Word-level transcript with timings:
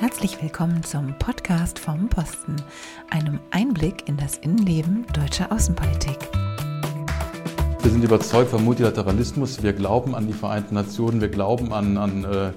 Herzlich 0.00 0.40
willkommen 0.40 0.84
zum 0.84 1.18
Podcast 1.18 1.80
vom 1.80 2.08
Posten, 2.08 2.54
einem 3.10 3.40
Einblick 3.50 4.08
in 4.08 4.16
das 4.16 4.36
Innenleben 4.38 5.04
deutscher 5.12 5.50
Außenpolitik. 5.50 6.16
Wir 7.82 7.90
sind 7.90 8.04
überzeugt 8.04 8.48
vom 8.48 8.64
Multilateralismus. 8.64 9.60
Wir 9.60 9.72
glauben 9.72 10.14
an 10.14 10.28
die 10.28 10.34
Vereinten 10.34 10.76
Nationen. 10.76 11.20
Wir 11.20 11.28
glauben 11.28 11.72
an, 11.72 11.96
an, 11.96 12.22
äh, 12.22 12.52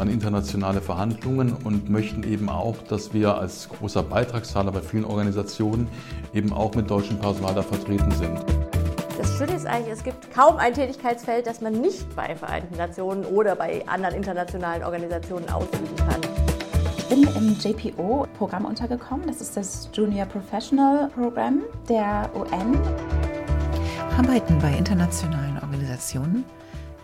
an 0.00 0.08
internationale 0.08 0.80
Verhandlungen 0.80 1.52
und 1.62 1.90
möchten 1.90 2.22
eben 2.22 2.48
auch, 2.48 2.78
dass 2.88 3.12
wir 3.12 3.36
als 3.36 3.68
großer 3.68 4.02
Beitragszahler 4.02 4.72
bei 4.72 4.80
vielen 4.80 5.04
Organisationen 5.04 5.88
eben 6.32 6.54
auch 6.54 6.74
mit 6.74 6.88
deutschem 6.90 7.18
Personal 7.18 7.54
da 7.54 7.62
vertreten 7.62 8.12
sind. 8.12 8.42
Das 9.18 9.36
Schöne 9.36 9.52
ist 9.52 9.66
eigentlich, 9.66 9.92
es 9.92 10.04
gibt 10.04 10.32
kaum 10.32 10.56
ein 10.56 10.72
Tätigkeitsfeld, 10.72 11.46
das 11.46 11.60
man 11.60 11.74
nicht 11.82 12.16
bei 12.16 12.34
Vereinten 12.34 12.78
Nationen 12.78 13.26
oder 13.26 13.56
bei 13.56 13.86
anderen 13.86 14.14
internationalen 14.14 14.82
Organisationen 14.82 15.50
ausüben 15.50 15.94
kann. 15.96 16.37
Bin 17.08 17.22
im 17.22 17.56
JPO-Programm 17.58 18.66
untergekommen. 18.66 19.26
Das 19.26 19.40
ist 19.40 19.56
das 19.56 19.88
Junior 19.94 20.26
Professional 20.26 21.08
Program 21.08 21.62
der 21.88 22.30
UN. 22.34 22.78
Arbeiten 24.18 24.58
bei 24.58 24.76
internationalen 24.76 25.58
Organisationen? 25.62 26.44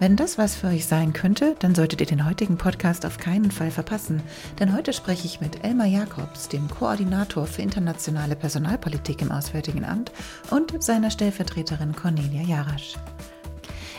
Wenn 0.01 0.17
das 0.17 0.37
was 0.37 0.57
für 0.57 0.67
euch 0.67 0.85
sein 0.85 1.13
könnte, 1.13 1.55
dann 1.61 1.75
solltet 1.75 2.01
ihr 2.01 2.07
den 2.07 2.27
heutigen 2.27 2.59
Podcast 2.59 3.07
auf 3.07 3.17
keinen 3.17 3.51
Fall 3.51 3.71
verpassen. 3.71 4.23
Denn 4.59 4.77
heute 4.77 4.93
spreche 4.93 5.27
ich 5.27 5.41
mit 5.41 5.65
Elmar 5.65 5.87
Jakobs, 5.87 6.49
dem 6.49 6.69
Koordinator 6.69 7.47
für 7.47 7.63
internationale 7.63 8.37
Personalpolitik 8.37 9.23
im 9.23 9.31
Auswärtigen 9.31 9.85
Amt, 9.85 10.13
und 10.51 10.83
seiner 10.83 11.11
Stellvertreterin 11.11 11.95
Cornelia 11.95 12.43
Jarasch. 12.43 12.97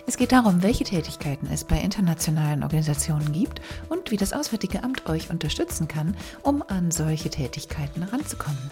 Es 0.07 0.17
geht 0.17 0.31
darum, 0.31 0.61
welche 0.61 0.83
Tätigkeiten 0.83 1.47
es 1.51 1.63
bei 1.63 1.79
internationalen 1.79 2.61
Organisationen 2.61 3.31
gibt 3.31 3.59
und 3.89 4.11
wie 4.11 4.17
das 4.17 4.33
Auswärtige 4.33 4.83
Amt 4.83 5.09
euch 5.09 5.31
unterstützen 5.31 5.87
kann, 5.87 6.15
um 6.43 6.63
an 6.67 6.91
solche 6.91 7.31
Tätigkeiten 7.31 8.03
ranzukommen. 8.03 8.71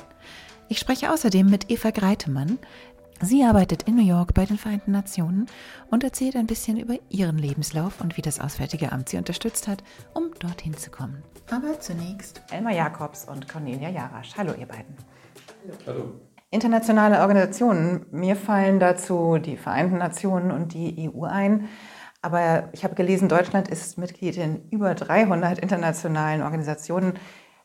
Ich 0.69 0.77
spreche 0.77 1.11
außerdem 1.11 1.49
mit 1.49 1.71
Eva 1.71 1.89
Greitemann. 1.89 2.59
Sie 3.19 3.43
arbeitet 3.43 3.83
in 3.83 3.95
New 3.95 4.05
York 4.05 4.35
bei 4.35 4.45
den 4.45 4.59
Vereinten 4.59 4.91
Nationen 4.91 5.47
und 5.89 6.03
erzählt 6.03 6.35
ein 6.35 6.47
bisschen 6.47 6.77
über 6.77 6.97
ihren 7.09 7.39
Lebenslauf 7.39 7.99
und 7.99 8.15
wie 8.15 8.21
das 8.21 8.39
Auswärtige 8.39 8.91
Amt 8.91 9.09
sie 9.09 9.17
unterstützt 9.17 9.67
hat, 9.67 9.83
um 10.13 10.31
dorthin 10.37 10.77
zu 10.77 10.91
kommen. 10.91 11.23
Aber 11.49 11.79
zunächst 11.79 12.43
Elmar 12.51 12.73
Jakobs 12.73 13.27
und 13.27 13.49
Cornelia 13.49 13.89
Jarasch. 13.89 14.33
Hallo, 14.37 14.53
ihr 14.53 14.67
beiden. 14.67 14.95
Hallo. 15.67 15.77
Hallo. 15.87 16.32
Internationale 16.53 17.21
Organisationen. 17.21 18.05
Mir 18.11 18.35
fallen 18.35 18.79
dazu 18.79 19.39
die 19.39 19.57
Vereinten 19.57 19.97
Nationen 19.97 20.51
und 20.51 20.75
die 20.75 21.09
EU 21.09 21.23
ein. 21.23 21.67
Aber 22.21 22.69
ich 22.73 22.83
habe 22.83 22.93
gelesen, 22.93 23.27
Deutschland 23.27 23.67
ist 23.67 23.97
Mitglied 23.97 24.37
in 24.37 24.69
über 24.69 24.93
300 24.93 25.57
internationalen 25.57 26.43
Organisationen. 26.43 27.13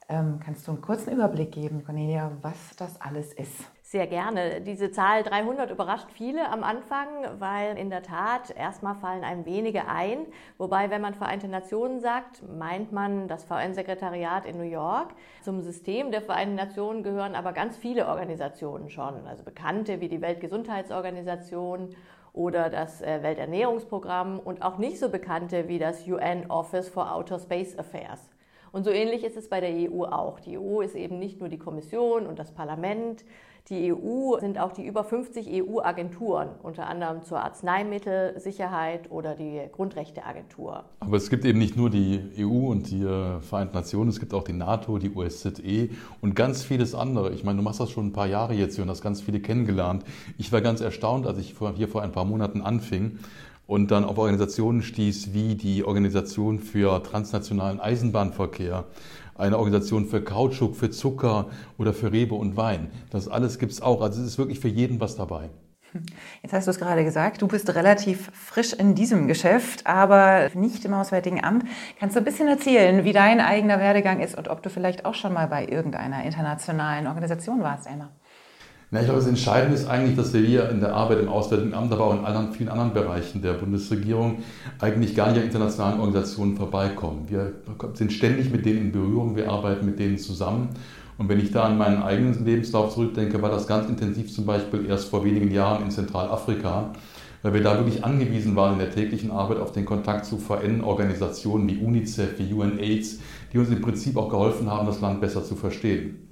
Ähm, 0.08 0.40
kannst 0.42 0.66
du 0.66 0.72
einen 0.72 0.80
kurzen 0.80 1.12
Überblick 1.12 1.52
geben, 1.52 1.84
Cornelia, 1.84 2.32
was 2.40 2.56
das 2.78 2.98
alles 2.98 3.34
ist? 3.34 3.70
Sehr 3.90 4.06
gerne. 4.06 4.60
Diese 4.60 4.90
Zahl 4.90 5.22
300 5.22 5.70
überrascht 5.70 6.10
viele 6.12 6.50
am 6.50 6.62
Anfang, 6.62 7.08
weil 7.38 7.78
in 7.78 7.88
der 7.88 8.02
Tat 8.02 8.50
erstmal 8.54 8.94
fallen 8.96 9.24
einem 9.24 9.46
wenige 9.46 9.88
ein. 9.88 10.26
Wobei, 10.58 10.90
wenn 10.90 11.00
man 11.00 11.14
Vereinte 11.14 11.48
Nationen 11.48 11.98
sagt, 12.00 12.42
meint 12.46 12.92
man 12.92 13.28
das 13.28 13.44
VN-Sekretariat 13.44 14.44
in 14.44 14.58
New 14.58 14.70
York. 14.70 15.14
Zum 15.40 15.62
System 15.62 16.10
der 16.10 16.20
Vereinten 16.20 16.56
Nationen 16.56 17.02
gehören 17.02 17.34
aber 17.34 17.54
ganz 17.54 17.78
viele 17.78 18.08
Organisationen 18.08 18.90
schon, 18.90 19.26
also 19.26 19.42
bekannte 19.42 20.02
wie 20.02 20.08
die 20.08 20.20
Weltgesundheitsorganisation 20.20 21.96
oder 22.34 22.68
das 22.68 23.00
äh, 23.00 23.22
Welternährungsprogramm 23.22 24.38
und 24.38 24.60
auch 24.60 24.76
nicht 24.76 24.98
so 24.98 25.08
bekannte 25.08 25.66
wie 25.68 25.78
das 25.78 26.06
UN 26.06 26.50
Office 26.50 26.90
for 26.90 27.10
Outer 27.10 27.38
Space 27.38 27.78
Affairs. 27.78 28.28
Und 28.70 28.84
so 28.84 28.90
ähnlich 28.90 29.24
ist 29.24 29.38
es 29.38 29.48
bei 29.48 29.62
der 29.62 29.70
EU 29.70 30.04
auch. 30.04 30.40
Die 30.40 30.58
EU 30.58 30.82
ist 30.82 30.94
eben 30.94 31.18
nicht 31.18 31.40
nur 31.40 31.48
die 31.48 31.58
Kommission 31.58 32.26
und 32.26 32.38
das 32.38 32.52
Parlament. 32.52 33.24
Die 33.70 33.92
EU 33.92 34.38
sind 34.40 34.58
auch 34.58 34.72
die 34.72 34.86
über 34.86 35.04
50 35.04 35.46
EU-Agenturen, 35.62 36.48
unter 36.62 36.86
anderem 36.86 37.22
zur 37.22 37.40
Arzneimittelsicherheit 37.40 39.10
oder 39.10 39.34
die 39.34 39.60
Grundrechteagentur. 39.72 40.84
Aber 41.00 41.16
es 41.18 41.28
gibt 41.28 41.44
eben 41.44 41.58
nicht 41.58 41.76
nur 41.76 41.90
die 41.90 42.22
EU 42.38 42.70
und 42.70 42.90
die 42.90 43.02
äh, 43.02 43.40
Vereinten 43.42 43.74
Nationen, 43.74 44.08
es 44.08 44.20
gibt 44.20 44.32
auch 44.32 44.44
die 44.44 44.54
NATO, 44.54 44.96
die 44.96 45.14
OSZE 45.14 45.90
und 46.22 46.34
ganz 46.34 46.62
vieles 46.62 46.94
andere. 46.94 47.32
Ich 47.32 47.44
meine, 47.44 47.58
du 47.58 47.62
machst 47.62 47.80
das 47.80 47.90
schon 47.90 48.06
ein 48.06 48.12
paar 48.12 48.26
Jahre 48.26 48.54
jetzt 48.54 48.76
hier 48.76 48.84
und 48.84 48.90
hast 48.90 49.02
ganz 49.02 49.20
viele 49.20 49.40
kennengelernt. 49.40 50.02
Ich 50.38 50.50
war 50.50 50.62
ganz 50.62 50.80
erstaunt, 50.80 51.26
als 51.26 51.36
ich 51.36 51.54
hier 51.76 51.88
vor 51.88 52.00
ein 52.00 52.12
paar 52.12 52.24
Monaten 52.24 52.62
anfing 52.62 53.18
und 53.68 53.90
dann 53.90 54.04
auf 54.04 54.16
Organisationen 54.16 54.80
stieß 54.80 55.34
wie 55.34 55.54
die 55.54 55.84
Organisation 55.84 56.58
für 56.58 57.02
transnationalen 57.02 57.80
Eisenbahnverkehr, 57.80 58.86
eine 59.38 59.58
Organisation 59.58 60.06
für 60.06 60.22
Kautschuk, 60.22 60.76
für 60.76 60.90
Zucker 60.90 61.46
oder 61.78 61.94
für 61.94 62.12
Rebe 62.12 62.34
und 62.34 62.56
Wein. 62.56 62.90
Das 63.10 63.28
alles 63.28 63.58
gibt 63.58 63.72
es 63.72 63.80
auch. 63.80 64.02
Also 64.02 64.20
es 64.20 64.26
ist 64.26 64.38
wirklich 64.38 64.60
für 64.60 64.68
jeden 64.68 65.00
was 65.00 65.16
dabei. 65.16 65.50
Jetzt 66.42 66.52
hast 66.52 66.66
du 66.66 66.70
es 66.70 66.78
gerade 66.78 67.04
gesagt, 67.04 67.40
du 67.40 67.48
bist 67.48 67.74
relativ 67.74 68.30
frisch 68.34 68.72
in 68.72 68.94
diesem 68.94 69.26
Geschäft, 69.26 69.86
aber 69.86 70.50
nicht 70.54 70.84
im 70.84 70.92
Auswärtigen 70.92 71.42
Amt. 71.42 71.64
Kannst 71.98 72.14
du 72.14 72.20
ein 72.20 72.24
bisschen 72.24 72.48
erzählen, 72.48 73.04
wie 73.04 73.12
dein 73.12 73.40
eigener 73.40 73.78
Werdegang 73.80 74.20
ist 74.20 74.36
und 74.36 74.48
ob 74.48 74.62
du 74.62 74.70
vielleicht 74.70 75.04
auch 75.04 75.14
schon 75.14 75.32
mal 75.32 75.48
bei 75.48 75.66
irgendeiner 75.66 76.24
internationalen 76.24 77.06
Organisation 77.06 77.62
warst, 77.62 77.86
Emma? 77.86 78.10
Na, 78.90 79.00
ich 79.00 79.04
glaube, 79.04 79.20
das 79.20 79.28
Entscheidende 79.28 79.74
ist 79.74 79.86
eigentlich, 79.86 80.16
dass 80.16 80.32
wir 80.32 80.40
hier 80.40 80.70
in 80.70 80.80
der 80.80 80.94
Arbeit 80.94 81.20
im 81.20 81.28
Auswärtigen 81.28 81.74
Amt, 81.74 81.92
aber 81.92 82.04
auch 82.04 82.14
in 82.14 82.24
anderen, 82.24 82.52
vielen 82.52 82.70
anderen 82.70 82.94
Bereichen 82.94 83.42
der 83.42 83.52
Bundesregierung 83.52 84.38
eigentlich 84.78 85.14
gar 85.14 85.28
nicht 85.30 85.40
an 85.40 85.44
internationalen 85.44 86.00
Organisationen 86.00 86.56
vorbeikommen. 86.56 87.26
Wir 87.28 87.52
sind 87.92 88.14
ständig 88.14 88.50
mit 88.50 88.64
denen 88.64 88.78
in 88.78 88.92
Berührung, 88.92 89.36
wir 89.36 89.50
arbeiten 89.50 89.84
mit 89.84 89.98
denen 89.98 90.16
zusammen. 90.16 90.70
Und 91.18 91.28
wenn 91.28 91.38
ich 91.38 91.50
da 91.50 91.64
an 91.64 91.76
meinen 91.76 92.02
eigenen 92.02 92.42
Lebenslauf 92.46 92.94
zurückdenke, 92.94 93.42
war 93.42 93.50
das 93.50 93.66
ganz 93.66 93.90
intensiv 93.90 94.32
zum 94.32 94.46
Beispiel 94.46 94.86
erst 94.86 95.10
vor 95.10 95.22
wenigen 95.22 95.50
Jahren 95.50 95.82
in 95.82 95.90
Zentralafrika, 95.90 96.92
weil 97.42 97.52
wir 97.52 97.62
da 97.62 97.76
wirklich 97.76 98.06
angewiesen 98.06 98.56
waren 98.56 98.74
in 98.74 98.78
der 98.78 98.90
täglichen 98.90 99.30
Arbeit 99.30 99.58
auf 99.58 99.72
den 99.72 99.84
Kontakt 99.84 100.24
zu 100.24 100.38
VN-Organisationen 100.38 101.68
wie 101.68 101.76
UNICEF, 101.76 102.38
wie 102.38 102.54
UNAIDS, 102.54 103.18
die 103.52 103.58
uns 103.58 103.68
im 103.68 103.82
Prinzip 103.82 104.16
auch 104.16 104.30
geholfen 104.30 104.70
haben, 104.70 104.86
das 104.86 105.02
Land 105.02 105.20
besser 105.20 105.44
zu 105.44 105.56
verstehen. 105.56 106.27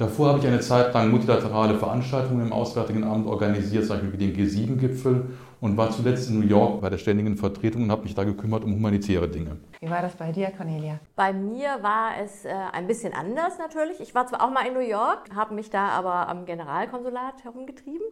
Davor 0.00 0.28
habe 0.28 0.38
ich 0.38 0.46
eine 0.46 0.60
Zeit 0.60 0.94
lang 0.94 1.10
multilaterale 1.10 1.74
Veranstaltungen 1.74 2.46
im 2.46 2.54
Auswärtigen 2.54 3.04
Amt 3.04 3.26
organisiert, 3.26 3.84
zum 3.84 3.96
Beispiel 3.96 4.12
wie 4.14 4.30
den 4.30 4.34
G7-Gipfel 4.34 5.24
und 5.60 5.76
war 5.76 5.90
zuletzt 5.90 6.30
in 6.30 6.40
New 6.40 6.46
York 6.46 6.80
bei 6.80 6.88
der 6.88 6.98
ständigen 6.98 7.36
Vertretung 7.36 7.82
und 7.82 7.90
habe 7.90 8.02
mich 8.02 8.14
da 8.14 8.24
gekümmert 8.24 8.64
um 8.64 8.72
humanitäre 8.72 9.28
Dinge. 9.28 9.58
Wie 9.80 9.90
war 9.90 10.02
das 10.02 10.14
bei 10.14 10.32
dir, 10.32 10.50
Cornelia? 10.50 10.98
Bei 11.16 11.32
mir 11.32 11.82
war 11.82 12.12
es 12.22 12.44
äh, 12.44 12.52
ein 12.72 12.86
bisschen 12.86 13.12
anders 13.12 13.58
natürlich. 13.58 14.00
Ich 14.00 14.14
war 14.14 14.26
zwar 14.26 14.42
auch 14.42 14.50
mal 14.50 14.66
in 14.66 14.74
New 14.74 14.80
York, 14.80 15.34
habe 15.34 15.54
mich 15.54 15.70
da 15.70 15.88
aber 15.88 16.28
am 16.28 16.46
Generalkonsulat 16.46 17.44
herumgetrieben, 17.44 18.06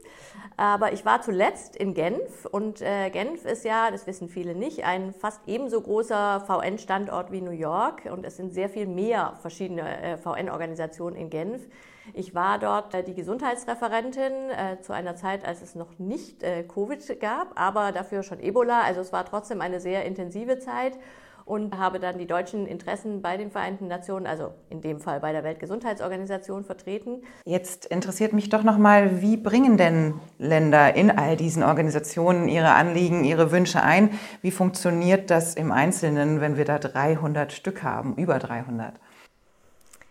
aber 0.57 0.93
ich 0.93 1.05
war 1.05 1.23
zuletzt 1.23 1.77
in 1.77 1.95
Genf 1.95 2.47
und 2.51 2.83
äh, 2.83 3.11
Genf 3.11 3.45
ist 3.45 3.65
ja, 3.65 3.91
das 3.91 4.07
wissen 4.07 4.29
viele 4.29 4.55
nicht, 4.55 4.85
ein 4.85 5.13
fast 5.13 5.41
ebenso 5.47 5.81
großer 5.81 6.41
VN-Standort 6.47 7.33
wie 7.33 7.41
New 7.41 7.51
York 7.51 8.09
und 8.13 8.25
es 8.25 8.37
sind 8.37 8.53
sehr 8.53 8.69
viel 8.69 8.87
mehr 8.87 9.35
verschiedene 9.41 10.03
äh, 10.03 10.17
VN-Organisationen 10.19 11.17
in 11.17 11.31
Genf. 11.31 11.69
Ich 12.15 12.35
war 12.35 12.59
dort 12.59 12.95
äh, 12.95 13.03
die 13.03 13.15
Gesundheitsreferentin 13.15 14.33
äh, 14.51 14.81
zu 14.81 14.93
einer 14.93 15.17
Zeit, 15.17 15.45
als 15.45 15.63
es 15.63 15.75
noch 15.75 15.99
nicht 15.99 16.43
äh, 16.43 16.63
Covid 16.65 17.21
gab, 17.21 17.61
aber 17.61 17.93
dafür 17.93 18.23
schon 18.23 18.41
Ebola. 18.41 18.83
Also 18.83 19.01
es 19.01 19.13
war 19.13 19.25
trotzdem 19.25 19.61
eine 19.61 19.81
sehr 19.81 20.05
intensive 20.05 20.59
Zeit 20.59 20.99
und 21.49 21.79
habe 21.79 21.99
dann 21.99 22.19
die 22.19 22.27
deutschen 22.27 22.67
Interessen 22.67 23.23
bei 23.23 23.39
den 23.39 23.51
Vereinten 23.51 23.89
Nationen, 23.89 24.27
also 24.27 24.53
in 24.69 24.83
dem 24.83 25.01
Fall 25.01 25.21
bei 25.21 25.33
der 25.33 25.45
Weltgesundheitsorganisation, 25.45 26.65
vertreten. 26.65 27.23
Jetzt 27.45 27.87
interessiert 27.87 28.35
mich 28.35 28.51
doch 28.51 28.63
nochmal, 28.63 29.23
wie 29.23 29.39
bringen 29.39 29.79
denn 29.79 30.15
Länder 30.39 30.95
in 30.95 31.11
all 31.11 31.37
diesen 31.37 31.63
Organisationen 31.63 32.49
ihre 32.49 32.75
Anliegen, 32.75 33.25
ihre 33.25 33.51
Wünsche 33.51 33.83
ein? 33.83 34.11
Wie 34.43 34.51
funktioniert 34.51 35.31
das 35.31 35.55
im 35.55 35.73
Einzelnen, 35.73 36.43
wenn 36.43 36.59
wir 36.59 36.67
da 36.67 36.79
300 36.79 37.51
Stück 37.51 37.83
haben, 37.83 38.15
über 38.17 38.39
300? 38.39 39.01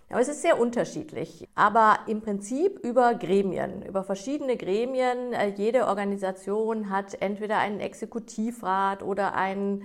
Aber 0.09 0.21
es 0.21 0.29
ist 0.29 0.41
sehr 0.41 0.59
unterschiedlich. 0.59 1.47
Aber 1.55 1.99
im 2.07 2.21
Prinzip 2.21 2.79
über 2.79 3.15
Gremien, 3.15 3.81
über 3.85 4.03
verschiedene 4.03 4.55
Gremien. 4.55 5.33
Äh, 5.33 5.49
jede 5.49 5.87
Organisation 5.87 6.89
hat 6.89 7.21
entweder 7.21 7.57
einen 7.57 7.79
Exekutivrat 7.79 9.03
oder 9.03 9.35
einen 9.35 9.83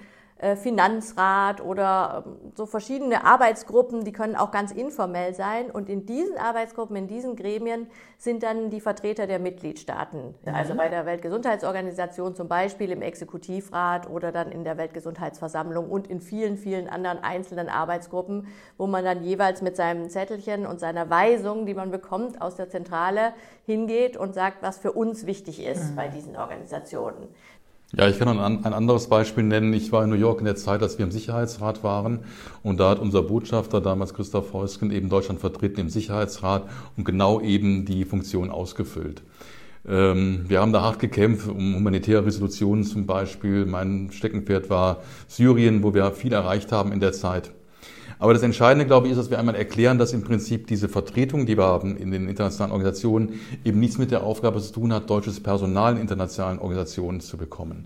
Finanzrat 0.57 1.61
oder 1.61 2.25
ähm, 2.27 2.53
so 2.57 2.67
verschiedene 2.67 3.25
Arbeitsgruppen, 3.25 4.05
die 4.05 4.13
können 4.13 4.35
auch 4.35 4.51
ganz 4.51 4.73
informell 4.73 5.35
sein. 5.35 5.71
Und 5.71 5.89
in 5.89 6.05
diesen 6.05 6.37
Arbeitsgruppen, 6.37 6.97
in 6.97 7.07
diesen 7.07 7.37
Gremien 7.37 7.87
sind 8.19 8.43
dann 8.43 8.69
die 8.69 8.81
Vertreter 8.81 9.29
der 9.29 9.39
Mitgliedstaaten. 9.39 10.35
Mhm. 10.45 10.55
Also 10.55 10.75
bei 10.75 10.89
der 10.89 11.07
Weltgesundheitsorganisation 11.07 12.35
zum 12.35 12.49
Beispiel 12.49 12.91
im 12.91 13.03
Exekutivrat 13.03 14.11
oder 14.11 14.33
dann 14.33 14.51
in 14.51 14.65
der 14.65 14.79
Weltgesundheitsversammlung 14.79 15.89
und 15.89 16.09
in 16.09 16.21
vielen, 16.21 16.57
vielen 16.57 16.89
anderen 16.89 17.23
einzelnen 17.23 17.69
Arbeitsgruppen, 17.69 18.49
wo 18.79 18.89
man 18.89 19.05
dann 19.05 19.23
jeweils 19.23 19.63
mit 19.63 19.77
seinem 19.77 20.11
Zettelchen 20.11 20.67
und 20.67 20.81
seiner 20.81 21.09
Weisung, 21.09 21.67
die 21.67 21.75
man 21.75 21.93
bekommt 21.93 22.43
aus 22.43 22.57
der 22.57 22.69
Zentrale, 22.69 23.33
hingeht 23.65 24.17
und 24.17 24.35
sagt, 24.35 24.63
was 24.63 24.79
für 24.79 24.91
uns 24.91 25.25
wichtig 25.25 25.65
ist 25.65 25.93
mhm. 25.93 25.97
bei 25.97 26.09
diesen 26.09 26.37
Organisationen. 26.37 27.29
Ja, 27.95 28.09
ich 28.09 28.19
kann 28.19 28.29
ein, 28.39 28.65
ein 28.65 28.73
anderes 28.73 29.09
Beispiel 29.09 29.45
nennen. 29.45 29.75
Ich 29.75 29.93
war 29.93 30.03
in 30.03 30.09
New 30.09 30.17
York 30.17 30.39
in 30.39 30.47
der 30.47 30.57
Zeit, 30.57 30.83
als 30.83 30.97
wir 30.97 31.05
im 31.05 31.11
Sicherheitsrat 31.11 31.85
waren. 31.85 32.21
Und 32.63 32.81
da 32.81 32.89
hat 32.89 32.99
unser 32.99 33.23
Botschafter, 33.23 33.83
damals 33.83 34.15
Christoph 34.15 34.55
Heusken, 34.55 34.91
eben 34.91 35.11
Deutschland 35.11 35.41
vertreten 35.41 35.81
im 35.81 35.89
Sicherheitsrat 35.91 36.71
und 36.97 37.05
genau 37.05 37.41
eben 37.43 37.85
die 37.85 38.07
Funktion 38.07 38.51
ausgefüllt. 38.51 39.23
Ähm, 39.87 40.47
wir 40.49 40.63
haben 40.63 40.73
da 40.73 40.81
hart 40.81 41.01
gekämpft 41.01 41.49
um 41.49 41.75
humanitäre 41.75 42.25
Resolutionen 42.25 42.85
zum 42.85 43.05
Beispiel. 43.05 43.67
Mein 43.67 44.11
Steckenpferd 44.11 44.71
war 44.71 45.03
Syrien, 45.29 45.83
wo 45.83 45.93
wir 45.93 46.13
viel 46.13 46.33
erreicht 46.33 46.73
haben 46.73 46.93
in 46.93 47.01
der 47.01 47.13
Zeit. 47.13 47.53
Aber 48.23 48.35
das 48.35 48.45
Entscheidende, 48.45 48.87
glaube 48.87 49.09
ich, 49.09 49.15
ist, 49.15 49.19
dass 49.19 49.31
wir 49.31 49.41
einmal 49.41 49.57
erklären, 49.57 49.99
dass 49.99 50.13
im 50.13 50.23
Prinzip 50.23 50.69
diese 50.69 50.89
Vertretung, 50.89 51.45
die 51.45 51.57
wir 51.57 51.65
haben 51.65 51.97
in 51.97 52.13
den 52.13 52.29
internationalen 52.29 52.71
Organisationen, 52.71 53.41
eben 53.65 53.81
nichts 53.81 53.99
mit 53.99 54.13
der 54.13 54.23
Aufgabe 54.23 54.61
zu 54.61 54.73
tun 54.73 54.93
hat, 54.93 55.11
deutsches 55.11 55.41
Personal 55.41 55.95
in 55.95 56.03
internationalen 56.03 56.61
Organisationen 56.61 57.21
zu 57.21 57.37
bekommen. 57.37 57.85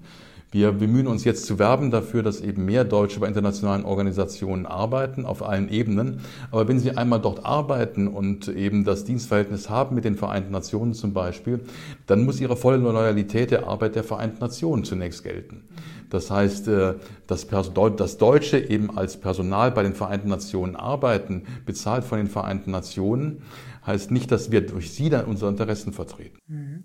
Wir 0.56 0.72
bemühen 0.72 1.06
uns 1.06 1.24
jetzt 1.24 1.44
zu 1.44 1.58
werben 1.58 1.90
dafür, 1.90 2.22
dass 2.22 2.40
eben 2.40 2.64
mehr 2.64 2.84
Deutsche 2.84 3.20
bei 3.20 3.28
internationalen 3.28 3.84
Organisationen 3.84 4.64
arbeiten, 4.64 5.26
auf 5.26 5.46
allen 5.46 5.68
Ebenen. 5.68 6.20
Aber 6.50 6.66
wenn 6.66 6.78
sie 6.78 6.96
einmal 6.96 7.20
dort 7.20 7.44
arbeiten 7.44 8.08
und 8.08 8.48
eben 8.48 8.82
das 8.82 9.04
Dienstverhältnis 9.04 9.68
haben 9.68 9.94
mit 9.94 10.06
den 10.06 10.16
Vereinten 10.16 10.52
Nationen 10.52 10.94
zum 10.94 11.12
Beispiel, 11.12 11.60
dann 12.06 12.24
muss 12.24 12.40
ihre 12.40 12.56
volle 12.56 12.78
Loyalität 12.78 13.50
der 13.50 13.66
Arbeit 13.66 13.96
der 13.96 14.02
Vereinten 14.02 14.40
Nationen 14.40 14.84
zunächst 14.84 15.24
gelten. 15.24 15.64
Das 16.08 16.30
heißt, 16.30 16.68
äh, 16.68 16.94
dass 17.26 17.46
das 17.48 18.16
Deutsche 18.16 18.58
eben 18.58 18.96
als 18.96 19.18
Personal 19.18 19.72
bei 19.72 19.82
den 19.82 19.92
Vereinten 19.92 20.28
Nationen 20.28 20.74
arbeiten, 20.74 21.42
bezahlt 21.66 22.04
von 22.04 22.16
den 22.16 22.28
Vereinten 22.28 22.70
Nationen, 22.70 23.42
heißt 23.86 24.10
nicht, 24.10 24.32
dass 24.32 24.50
wir 24.50 24.62
durch 24.62 24.94
sie 24.94 25.10
dann 25.10 25.26
unsere 25.26 25.50
Interessen 25.50 25.92
vertreten. 25.92 26.38
Mhm. 26.46 26.84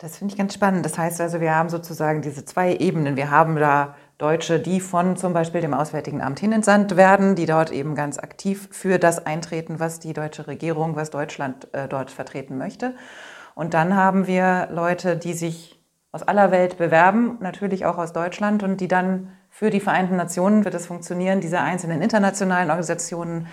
Das 0.00 0.16
finde 0.16 0.32
ich 0.32 0.38
ganz 0.38 0.54
spannend. 0.54 0.86
Das 0.86 0.96
heißt 0.96 1.20
also, 1.20 1.42
wir 1.42 1.54
haben 1.54 1.68
sozusagen 1.68 2.22
diese 2.22 2.42
zwei 2.46 2.74
Ebenen. 2.74 3.16
Wir 3.16 3.30
haben 3.30 3.56
da 3.56 3.96
Deutsche, 4.16 4.58
die 4.58 4.80
von 4.80 5.18
zum 5.18 5.34
Beispiel 5.34 5.60
dem 5.60 5.74
Auswärtigen 5.74 6.22
Amt 6.22 6.40
hinentsandt 6.40 6.96
werden, 6.96 7.34
die 7.34 7.44
dort 7.44 7.70
eben 7.70 7.94
ganz 7.94 8.18
aktiv 8.18 8.70
für 8.72 8.98
das 8.98 9.26
eintreten, 9.26 9.78
was 9.78 10.00
die 10.00 10.14
deutsche 10.14 10.46
Regierung, 10.46 10.96
was 10.96 11.10
Deutschland 11.10 11.68
äh, 11.74 11.86
dort 11.86 12.10
vertreten 12.10 12.56
möchte. 12.56 12.94
Und 13.54 13.74
dann 13.74 13.94
haben 13.94 14.26
wir 14.26 14.68
Leute, 14.72 15.18
die 15.18 15.34
sich 15.34 15.78
aus 16.12 16.22
aller 16.22 16.50
Welt 16.50 16.78
bewerben, 16.78 17.36
natürlich 17.40 17.84
auch 17.84 17.98
aus 17.98 18.14
Deutschland 18.14 18.62
und 18.62 18.80
die 18.80 18.88
dann 18.88 19.36
für 19.50 19.68
die 19.68 19.80
Vereinten 19.80 20.16
Nationen, 20.16 20.64
wird 20.64 20.74
es 20.74 20.86
funktionieren, 20.86 21.42
diese 21.42 21.60
einzelnen 21.60 22.00
internationalen 22.00 22.70
Organisationen 22.70 23.48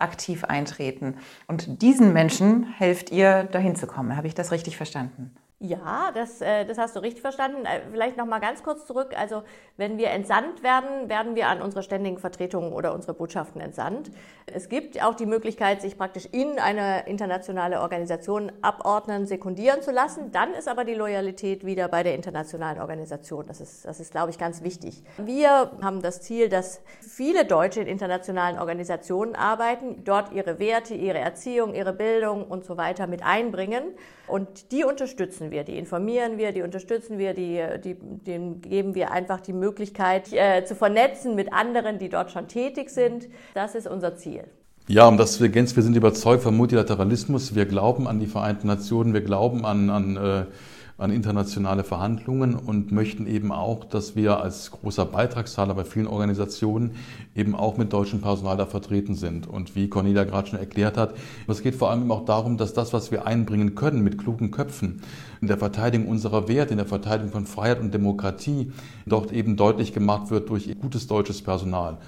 aktiv 0.00 0.42
eintreten. 0.42 1.18
Und 1.46 1.80
diesen 1.80 2.12
Menschen 2.12 2.64
helft 2.76 3.12
ihr, 3.12 3.44
dahin 3.44 3.76
zu 3.76 3.86
kommen. 3.86 4.16
Habe 4.16 4.26
ich 4.26 4.34
das 4.34 4.50
richtig 4.50 4.76
verstanden? 4.76 5.36
Ja, 5.64 6.10
das, 6.12 6.40
äh, 6.40 6.64
das 6.64 6.76
hast 6.76 6.96
du 6.96 7.00
richtig 7.00 7.22
verstanden. 7.22 7.64
Äh, 7.64 7.82
vielleicht 7.92 8.16
noch 8.16 8.26
mal 8.26 8.40
ganz 8.40 8.64
kurz 8.64 8.84
zurück. 8.84 9.14
Also 9.16 9.44
wenn 9.76 9.96
wir 9.96 10.10
entsandt 10.10 10.64
werden, 10.64 11.08
werden 11.08 11.36
wir 11.36 11.46
an 11.46 11.62
unsere 11.62 11.84
ständigen 11.84 12.18
Vertretungen 12.18 12.72
oder 12.72 12.92
unsere 12.92 13.14
Botschaften 13.14 13.60
entsandt. 13.60 14.10
Es 14.46 14.68
gibt 14.68 15.00
auch 15.00 15.14
die 15.14 15.24
Möglichkeit, 15.24 15.80
sich 15.80 15.96
praktisch 15.96 16.26
in 16.32 16.58
eine 16.58 17.06
internationale 17.06 17.80
Organisation 17.80 18.50
abordnen, 18.60 19.26
sekundieren 19.26 19.82
zu 19.82 19.92
lassen. 19.92 20.32
Dann 20.32 20.52
ist 20.52 20.66
aber 20.66 20.84
die 20.84 20.94
Loyalität 20.94 21.64
wieder 21.64 21.86
bei 21.86 22.02
der 22.02 22.16
internationalen 22.16 22.80
Organisation. 22.80 23.46
Das 23.46 23.60
ist, 23.60 23.84
das 23.84 24.00
ist, 24.00 24.10
glaube 24.10 24.30
ich, 24.30 24.38
ganz 24.38 24.64
wichtig. 24.64 25.04
Wir 25.16 25.70
haben 25.80 26.02
das 26.02 26.22
Ziel, 26.22 26.48
dass 26.48 26.80
viele 27.00 27.44
Deutsche 27.44 27.82
in 27.82 27.86
internationalen 27.86 28.58
Organisationen 28.58 29.36
arbeiten, 29.36 30.02
dort 30.02 30.32
ihre 30.32 30.58
Werte, 30.58 30.94
ihre 30.94 31.18
Erziehung, 31.18 31.72
ihre 31.72 31.92
Bildung 31.92 32.48
und 32.48 32.64
so 32.64 32.76
weiter 32.76 33.06
mit 33.06 33.22
einbringen. 33.22 33.84
Und 34.26 34.72
die 34.72 34.82
unterstützen 34.82 35.51
wir, 35.52 35.62
die 35.62 35.78
informieren 35.78 36.38
wir, 36.38 36.50
die 36.50 36.62
unterstützen 36.62 37.18
wir, 37.18 37.34
die, 37.34 37.62
die, 37.84 37.94
denen 37.94 38.60
geben 38.60 38.96
wir 38.96 39.12
einfach 39.12 39.40
die 39.40 39.52
Möglichkeit 39.52 40.32
äh, 40.32 40.64
zu 40.64 40.74
vernetzen 40.74 41.36
mit 41.36 41.52
anderen, 41.52 42.00
die 42.00 42.08
dort 42.08 42.32
schon 42.32 42.48
tätig 42.48 42.90
sind. 42.90 43.28
Das 43.54 43.76
ist 43.76 43.86
unser 43.86 44.16
Ziel. 44.16 44.42
Ja, 44.88 45.06
um 45.06 45.16
das 45.16 45.40
wir 45.40 45.48
gänzlich, 45.48 45.76
wir 45.76 45.82
sind 45.84 45.96
überzeugt 45.96 46.42
vom 46.42 46.56
Multilateralismus. 46.56 47.54
Wir 47.54 47.66
glauben 47.66 48.08
an 48.08 48.18
die 48.18 48.26
Vereinten 48.26 48.66
Nationen, 48.66 49.14
wir 49.14 49.20
glauben 49.20 49.64
an, 49.64 49.90
an 49.90 50.16
äh, 50.16 50.44
an 51.02 51.10
internationale 51.10 51.84
Verhandlungen 51.84 52.54
und 52.54 52.92
möchten 52.92 53.26
eben 53.26 53.52
auch, 53.52 53.84
dass 53.84 54.16
wir 54.16 54.40
als 54.40 54.70
großer 54.70 55.04
Beitragszahler 55.04 55.74
bei 55.74 55.84
vielen 55.84 56.06
Organisationen 56.06 56.92
eben 57.34 57.54
auch 57.54 57.76
mit 57.76 57.92
deutschem 57.92 58.20
Personal 58.20 58.56
da 58.56 58.66
vertreten 58.66 59.14
sind. 59.14 59.46
Und 59.46 59.74
wie 59.74 59.88
Cornelia 59.88 60.24
gerade 60.24 60.48
schon 60.48 60.58
erklärt 60.58 60.96
hat, 60.96 61.14
es 61.48 61.62
geht 61.62 61.74
vor 61.74 61.90
allem 61.90 62.10
auch 62.10 62.24
darum, 62.24 62.56
dass 62.56 62.72
das, 62.72 62.92
was 62.92 63.10
wir 63.10 63.26
einbringen 63.26 63.74
können 63.74 64.02
mit 64.02 64.18
klugen 64.18 64.50
Köpfen 64.50 65.02
in 65.40 65.48
der 65.48 65.58
Verteidigung 65.58 66.08
unserer 66.08 66.48
Werte, 66.48 66.72
in 66.72 66.78
der 66.78 66.86
Verteidigung 66.86 67.32
von 67.32 67.46
Freiheit 67.46 67.80
und 67.80 67.92
Demokratie, 67.92 68.72
dort 69.04 69.32
eben 69.32 69.56
deutlich 69.56 69.92
gemacht 69.92 70.30
wird 70.30 70.48
durch 70.48 70.78
gutes 70.80 71.06
deutsches 71.06 71.42
Personal. 71.42 71.98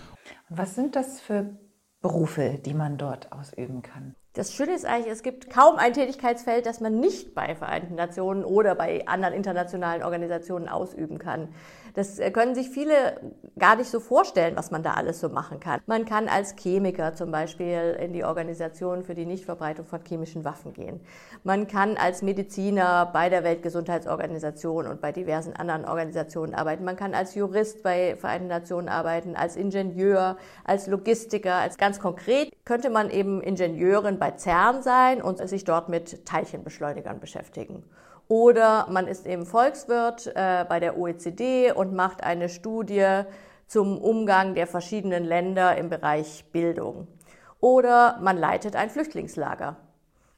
Was 0.49 0.75
sind 0.75 0.97
das 0.97 1.21
für 1.21 1.59
Berufe, 2.01 2.61
die 2.65 2.75
man 2.75 2.97
dort 2.97 3.33
ausüben 3.33 3.83
kann? 3.83 4.15
Das 4.35 4.53
Schöne 4.53 4.75
ist 4.75 4.85
eigentlich, 4.85 5.13
es 5.13 5.23
gibt 5.23 5.49
kaum 5.49 5.77
ein 5.77 5.93
Tätigkeitsfeld, 5.93 6.67
das 6.67 6.81
man 6.81 6.99
nicht 6.99 7.37
bei 7.37 7.55
Vereinten 7.55 7.95
Nationen 7.95 8.45
oder 8.45 8.75
bei 8.75 9.07
anderen 9.07 9.33
internationalen 9.33 10.03
Organisationen 10.03 10.69
ausüben 10.69 11.19
kann. 11.19 11.55
Das 11.95 12.19
äh, 12.19 12.31
können 12.31 12.55
sich 12.55 12.69
viele 12.71 13.21
gar 13.59 13.77
nicht 13.77 13.89
so 13.89 14.01
vorstellen, 14.01 14.57
was 14.57 14.71
man 14.71 14.83
da 14.83 14.95
alles 14.95 15.21
so 15.21 15.29
machen 15.29 15.61
kann. 15.61 15.81
Man 15.87 16.05
kann 16.05 16.29
als 16.29 16.57
Chemiker 16.57 17.15
zum 17.15 17.31
Beispiel 17.31 17.97
in 18.01 18.13
die 18.13 18.25
Organisation 18.25 19.03
für 19.05 19.15
die 19.15 19.27
Nichtverbreitung 19.27 19.87
von 19.87 20.01
chemischen 20.05 20.45
Waffen 20.45 20.73
gehen. 20.73 21.01
Man 21.45 21.69
kann 21.69 21.97
als 21.97 22.23
Mediziner 22.23 23.07
bei 23.13 23.29
der 23.29 23.45
Weltgesundheitsorganisation 23.45 24.89
und 24.89 25.01
bei 25.01 25.13
diversen 25.13 25.55
anderen 25.55 25.85
Organisationen 25.85 26.55
arbeiten. 26.55 26.85
Man 26.85 26.97
kann 26.97 27.15
als 27.15 27.37
Jurist 27.37 27.83
bei 27.85 28.17
Vereinten 28.17 28.49
Nationen 28.49 28.89
arbeiten, 28.89 29.37
als 29.37 29.55
Ingenieur, 29.55 30.37
als 30.65 30.89
Logistiker, 30.89 31.55
als 31.55 31.79
ganz 31.79 32.01
konkret 32.01 32.53
könnte 32.65 32.91
man 32.91 33.11
eben 33.11 33.41
Ingenieurin 33.41 34.19
bei 34.19 34.33
CERN 34.37 34.83
sein 34.83 35.23
und 35.23 35.49
sich 35.49 35.65
dort 35.65 35.89
mit 35.89 36.27
Teilchenbeschleunigern 36.27 37.21
beschäftigen. 37.21 37.85
Oder 38.29 38.87
man 38.91 39.07
ist 39.07 39.27
eben 39.27 39.47
Volkswirt 39.47 40.29
äh, 40.35 40.65
bei 40.69 40.81
der 40.81 40.99
OECD 40.99 41.73
und 41.73 41.95
macht 41.95 42.23
eine 42.23 42.49
Studie 42.49 43.23
zum 43.67 43.99
Umgang 43.99 44.55
der 44.55 44.67
verschiedenen 44.67 45.25
Länder 45.25 45.77
im 45.77 45.91
Bereich 45.91 46.45
Bildung. 46.53 47.09
Oder 47.61 48.19
man 48.21 48.37
leitet 48.37 48.77
ein 48.77 48.91
Flüchtlingslager. 48.91 49.77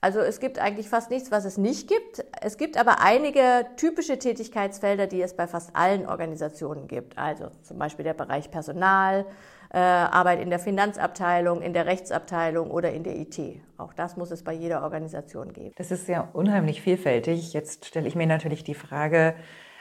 Also 0.00 0.20
es 0.20 0.38
gibt 0.38 0.58
eigentlich 0.58 0.88
fast 0.88 1.10
nichts, 1.10 1.30
was 1.32 1.44
es 1.44 1.58
nicht 1.58 1.88
gibt. 1.88 2.24
Es 2.40 2.58
gibt 2.58 2.78
aber 2.78 3.00
einige 3.00 3.66
typische 3.76 4.18
Tätigkeitsfelder, 4.18 5.06
die 5.06 5.22
es 5.22 5.34
bei 5.34 5.46
fast 5.46 5.74
allen 5.74 6.06
Organisationen 6.06 6.86
gibt. 6.86 7.18
Also 7.18 7.50
zum 7.62 7.78
Beispiel 7.78 8.04
der 8.04 8.14
Bereich 8.14 8.50
Personal, 8.50 9.26
äh, 9.72 9.78
Arbeit 9.78 10.40
in 10.40 10.50
der 10.50 10.58
Finanzabteilung, 10.58 11.62
in 11.62 11.72
der 11.72 11.86
Rechtsabteilung 11.86 12.70
oder 12.70 12.92
in 12.92 13.02
der 13.02 13.16
IT. 13.16 13.38
Auch 13.76 13.92
das 13.92 14.16
muss 14.16 14.30
es 14.30 14.44
bei 14.44 14.52
jeder 14.52 14.82
Organisation 14.82 15.52
geben. 15.52 15.72
Das 15.76 15.90
ist 15.90 16.08
ja 16.08 16.28
unheimlich 16.32 16.82
vielfältig. 16.82 17.52
Jetzt 17.52 17.86
stelle 17.86 18.08
ich 18.08 18.14
mir 18.14 18.26
natürlich 18.26 18.64
die 18.64 18.74
Frage, 18.74 19.34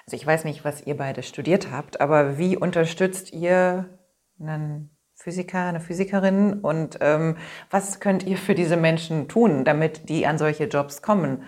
also 0.06 0.16
ich 0.16 0.26
weiß 0.26 0.44
nicht, 0.46 0.64
was 0.64 0.86
ihr 0.86 0.98
beide 0.98 1.24
studiert 1.24 1.72
habt, 1.72 2.02
aber 2.02 2.38
wie 2.38 2.58
unterstützt 2.58 3.34
ihr 3.34 3.90
einen 4.40 4.96
Physiker, 5.16 5.66
eine 5.66 5.80
Physikerin 5.80 6.60
und 6.60 6.98
ähm, 7.02 7.38
was 7.72 8.00
könnt 8.00 8.24
ihr 8.24 8.38
für 8.38 8.54
diese 8.54 8.78
Menschen 8.78 9.28
tun, 9.28 9.64
damit 9.64 10.10
die 10.10 10.28
an 10.28 10.38
solche 10.38 10.66
Jobs 10.66 11.02
kommen? 11.02 11.44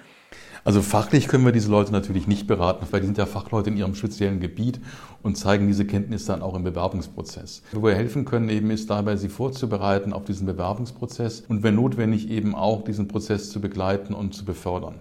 Also 0.67 0.81
fachlich 0.81 1.29
können 1.29 1.45
wir 1.45 1.53
diese 1.53 1.71
Leute 1.71 1.93
natürlich 1.93 2.27
nicht 2.27 2.45
beraten, 2.45 2.86
weil 2.91 3.00
die 3.00 3.05
sind 3.05 3.17
ja 3.17 3.25
Fachleute 3.25 3.69
in 3.69 3.77
ihrem 3.77 3.95
speziellen 3.95 4.41
Gebiet 4.41 4.81
und 5.24 5.38
zeigen 5.38 5.65
diese 5.65 5.86
Kenntnisse 5.86 6.27
dann 6.27 6.41
auch 6.41 6.55
im 6.55 6.65
Bewerbungsprozess. 6.65 7.62
Wo 7.71 7.83
wir 7.83 7.95
helfen 7.95 8.25
können 8.25 8.50
eben 8.50 8.69
ist 8.69 8.89
dabei, 8.89 9.15
sie 9.15 9.29
vorzubereiten 9.29 10.12
auf 10.12 10.25
diesen 10.25 10.45
Bewerbungsprozess 10.45 11.45
und 11.47 11.63
wenn 11.63 11.75
notwendig 11.75 12.29
eben 12.29 12.53
auch 12.53 12.83
diesen 12.83 13.07
Prozess 13.07 13.50
zu 13.50 13.62
begleiten 13.62 14.13
und 14.13 14.33
zu 14.33 14.43
befördern. 14.43 14.95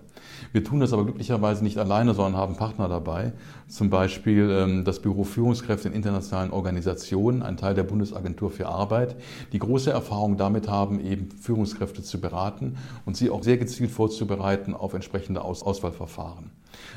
Wir 0.52 0.64
tun 0.64 0.80
das 0.80 0.92
aber 0.92 1.04
glücklicherweise 1.04 1.62
nicht 1.64 1.78
alleine, 1.78 2.14
sondern 2.14 2.36
haben 2.36 2.56
Partner 2.56 2.88
dabei. 2.88 3.32
Zum 3.68 3.90
Beispiel 3.90 4.48
ähm, 4.50 4.84
das 4.84 5.00
Büro 5.00 5.24
Führungskräfte 5.24 5.88
in 5.88 5.94
internationalen 5.94 6.50
Organisationen, 6.50 7.42
ein 7.42 7.56
Teil 7.56 7.74
der 7.74 7.84
Bundesagentur 7.84 8.50
für 8.50 8.66
Arbeit, 8.66 9.16
die 9.52 9.58
große 9.58 9.90
Erfahrung 9.90 10.36
damit 10.36 10.68
haben, 10.68 11.00
eben 11.00 11.30
Führungskräfte 11.30 12.02
zu 12.02 12.20
beraten 12.20 12.76
und 13.04 13.16
sie 13.16 13.30
auch 13.30 13.42
sehr 13.42 13.58
gezielt 13.58 13.90
vorzubereiten 13.90 14.74
auf 14.74 14.94
entsprechende 14.94 15.42
Aus 15.42 15.62
Auswahlverfahren. 15.62 16.50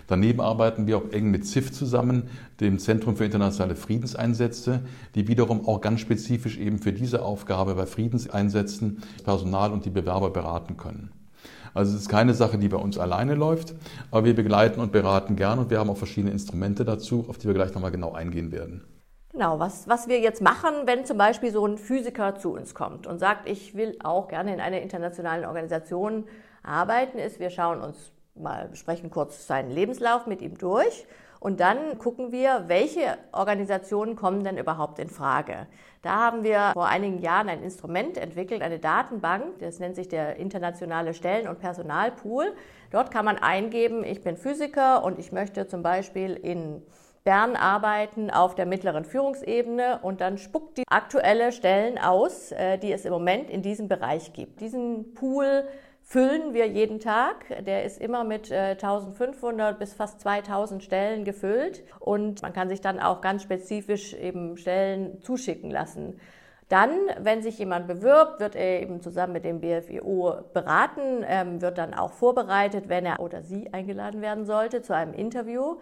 Daneben 0.07 0.41
arbeiten 0.41 0.87
wir 0.87 0.97
auch 0.97 1.11
eng 1.11 1.31
mit 1.31 1.45
CIF 1.45 1.71
zusammen, 1.71 2.23
dem 2.59 2.79
Zentrum 2.79 3.15
für 3.15 3.25
internationale 3.25 3.75
Friedenseinsätze, 3.75 4.81
die 5.15 5.27
wiederum 5.27 5.67
auch 5.67 5.81
ganz 5.81 6.01
spezifisch 6.01 6.57
eben 6.57 6.79
für 6.79 6.93
diese 6.93 7.23
Aufgabe 7.23 7.75
bei 7.75 7.85
Friedenseinsätzen 7.85 9.01
Personal 9.23 9.71
und 9.71 9.85
die 9.85 9.89
Bewerber 9.89 10.29
beraten 10.29 10.77
können. 10.77 11.11
Also 11.73 11.95
es 11.95 12.01
ist 12.01 12.09
keine 12.09 12.33
Sache, 12.33 12.57
die 12.57 12.69
bei 12.69 12.77
uns 12.77 12.97
alleine 12.97 13.35
läuft, 13.35 13.75
aber 14.11 14.25
wir 14.25 14.35
begleiten 14.35 14.79
und 14.79 14.91
beraten 14.91 15.35
gern 15.35 15.59
und 15.59 15.69
wir 15.69 15.79
haben 15.79 15.89
auch 15.89 15.97
verschiedene 15.97 16.31
Instrumente 16.31 16.85
dazu, 16.85 17.25
auf 17.27 17.37
die 17.37 17.47
wir 17.47 17.53
gleich 17.53 17.73
nochmal 17.73 17.91
genau 17.91 18.13
eingehen 18.13 18.51
werden. 18.51 18.83
Genau, 19.31 19.59
was, 19.59 19.87
was 19.87 20.07
wir 20.07 20.19
jetzt 20.19 20.41
machen, 20.41 20.73
wenn 20.85 21.05
zum 21.05 21.17
Beispiel 21.17 21.51
so 21.51 21.65
ein 21.65 21.77
Physiker 21.77 22.35
zu 22.35 22.53
uns 22.53 22.73
kommt 22.73 23.05
und 23.05 23.19
sagt, 23.19 23.47
ich 23.47 23.75
will 23.75 23.97
auch 24.03 24.27
gerne 24.27 24.53
in 24.53 24.59
einer 24.59 24.81
internationalen 24.81 25.45
Organisation 25.45 26.25
arbeiten, 26.63 27.19
ist, 27.19 27.39
wir 27.39 27.51
schauen 27.51 27.79
uns 27.81 28.11
mal, 28.35 28.69
sprechen 28.73 29.11
kurz 29.11 29.45
seinen 29.47 29.69
Lebenslauf 29.69 30.25
mit 30.25 30.41
ihm 30.41 30.57
durch 30.57 31.05
Und 31.39 31.61
dann 31.61 31.97
gucken 31.97 32.31
wir, 32.31 32.65
welche 32.67 33.17
Organisationen 33.31 34.15
kommen 34.15 34.43
denn 34.43 34.57
überhaupt 34.57 34.99
in 34.99 35.09
Frage. 35.09 35.67
Da 36.01 36.11
haben 36.11 36.43
wir 36.43 36.71
vor 36.73 36.87
einigen 36.87 37.19
Jahren 37.19 37.49
ein 37.49 37.63
Instrument 37.63 38.17
entwickelt, 38.17 38.61
eine 38.61 38.79
Datenbank, 38.79 39.59
das 39.59 39.79
nennt 39.79 39.95
sich 39.95 40.07
der 40.07 40.35
internationale 40.35 41.13
Stellen- 41.13 41.47
und 41.47 41.59
Personalpool. 41.59 42.53
Dort 42.91 43.11
kann 43.11 43.25
man 43.25 43.37
eingeben, 43.37 44.03
ich 44.03 44.21
bin 44.21 44.37
Physiker 44.37 45.03
und 45.03 45.19
ich 45.19 45.31
möchte 45.31 45.67
zum 45.67 45.81
Beispiel 45.81 46.33
in 46.33 46.81
Bern 47.23 47.55
arbeiten 47.55 48.31
auf 48.31 48.55
der 48.55 48.65
mittleren 48.65 49.05
Führungsebene 49.05 49.99
und 50.01 50.21
dann 50.21 50.37
spuckt 50.37 50.77
die 50.77 50.83
aktuelle 50.89 51.51
Stellen 51.51 51.97
aus, 51.97 52.51
äh, 52.51 52.77
die 52.77 52.91
es 52.91 53.05
im 53.05 53.11
Moment 53.11 53.49
in 53.49 53.61
diesem 53.61 53.87
Bereich 53.87 54.33
gibt. 54.33 54.61
Diesen 54.61 55.13
Pool 55.13 55.65
füllen 56.09 56.55
wir 56.55 56.67
jeden 56.67 56.99
Tag. 56.99 57.63
Der 57.65 57.85
ist 57.85 58.01
immer 58.01 58.23
mit 58.23 58.51
1500 58.51 59.75
äh, 59.75 59.79
bis 59.79 59.93
fast 59.93 60.19
2000 60.21 60.83
Stellen 60.83 61.23
gefüllt 61.23 61.83
und 61.99 62.41
man 62.41 62.51
kann 62.51 62.67
sich 62.67 62.81
dann 62.81 62.99
auch 62.99 63.21
ganz 63.21 63.43
spezifisch 63.43 64.15
eben 64.15 64.57
Stellen 64.57 65.21
zuschicken 65.21 65.69
lassen. 65.69 66.19
Dann, 66.67 66.91
wenn 67.19 67.41
sich 67.41 67.59
jemand 67.59 67.87
bewirbt, 67.87 68.39
wird 68.39 68.55
er 68.55 68.81
eben 68.81 69.01
zusammen 69.01 69.33
mit 69.33 69.45
dem 69.45 69.59
BFIO 69.59 70.45
beraten, 70.53 71.23
ähm, 71.27 71.61
wird 71.61 71.77
dann 71.77 71.93
auch 71.93 72.11
vorbereitet, 72.11 72.89
wenn 72.89 73.05
er 73.05 73.19
oder 73.19 73.43
sie 73.43 73.71
eingeladen 73.71 74.21
werden 74.21 74.45
sollte 74.45 74.81
zu 74.81 74.95
einem 74.95 75.13
Interview. 75.13 75.77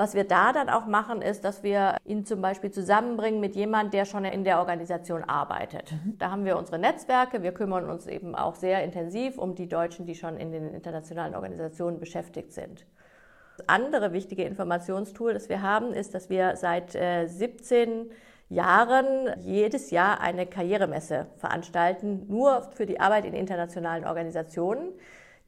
Was 0.00 0.14
wir 0.14 0.24
da 0.24 0.54
dann 0.54 0.70
auch 0.70 0.86
machen, 0.86 1.20
ist, 1.20 1.44
dass 1.44 1.62
wir 1.62 1.96
ihn 2.06 2.24
zum 2.24 2.40
Beispiel 2.40 2.70
zusammenbringen 2.70 3.38
mit 3.38 3.54
jemandem, 3.54 3.90
der 3.90 4.06
schon 4.06 4.24
in 4.24 4.44
der 4.44 4.58
Organisation 4.58 5.22
arbeitet. 5.22 5.92
Mhm. 5.92 6.16
Da 6.16 6.30
haben 6.30 6.46
wir 6.46 6.56
unsere 6.56 6.78
Netzwerke. 6.78 7.42
Wir 7.42 7.52
kümmern 7.52 7.90
uns 7.90 8.06
eben 8.06 8.34
auch 8.34 8.54
sehr 8.54 8.82
intensiv 8.82 9.36
um 9.36 9.54
die 9.54 9.68
Deutschen, 9.68 10.06
die 10.06 10.14
schon 10.14 10.38
in 10.38 10.52
den 10.52 10.72
internationalen 10.72 11.34
Organisationen 11.34 12.00
beschäftigt 12.00 12.54
sind. 12.54 12.86
Das 13.58 13.68
andere 13.68 14.14
wichtige 14.14 14.42
Informationstool, 14.44 15.34
das 15.34 15.50
wir 15.50 15.60
haben, 15.60 15.92
ist, 15.92 16.14
dass 16.14 16.30
wir 16.30 16.56
seit 16.56 16.94
äh, 16.94 17.26
17 17.26 18.10
Jahren 18.48 19.28
jedes 19.42 19.90
Jahr 19.90 20.18
eine 20.22 20.46
Karrieremesse 20.46 21.26
veranstalten, 21.36 22.24
nur 22.26 22.62
für 22.72 22.86
die 22.86 23.00
Arbeit 23.00 23.26
in 23.26 23.34
internationalen 23.34 24.06
Organisationen. 24.06 24.94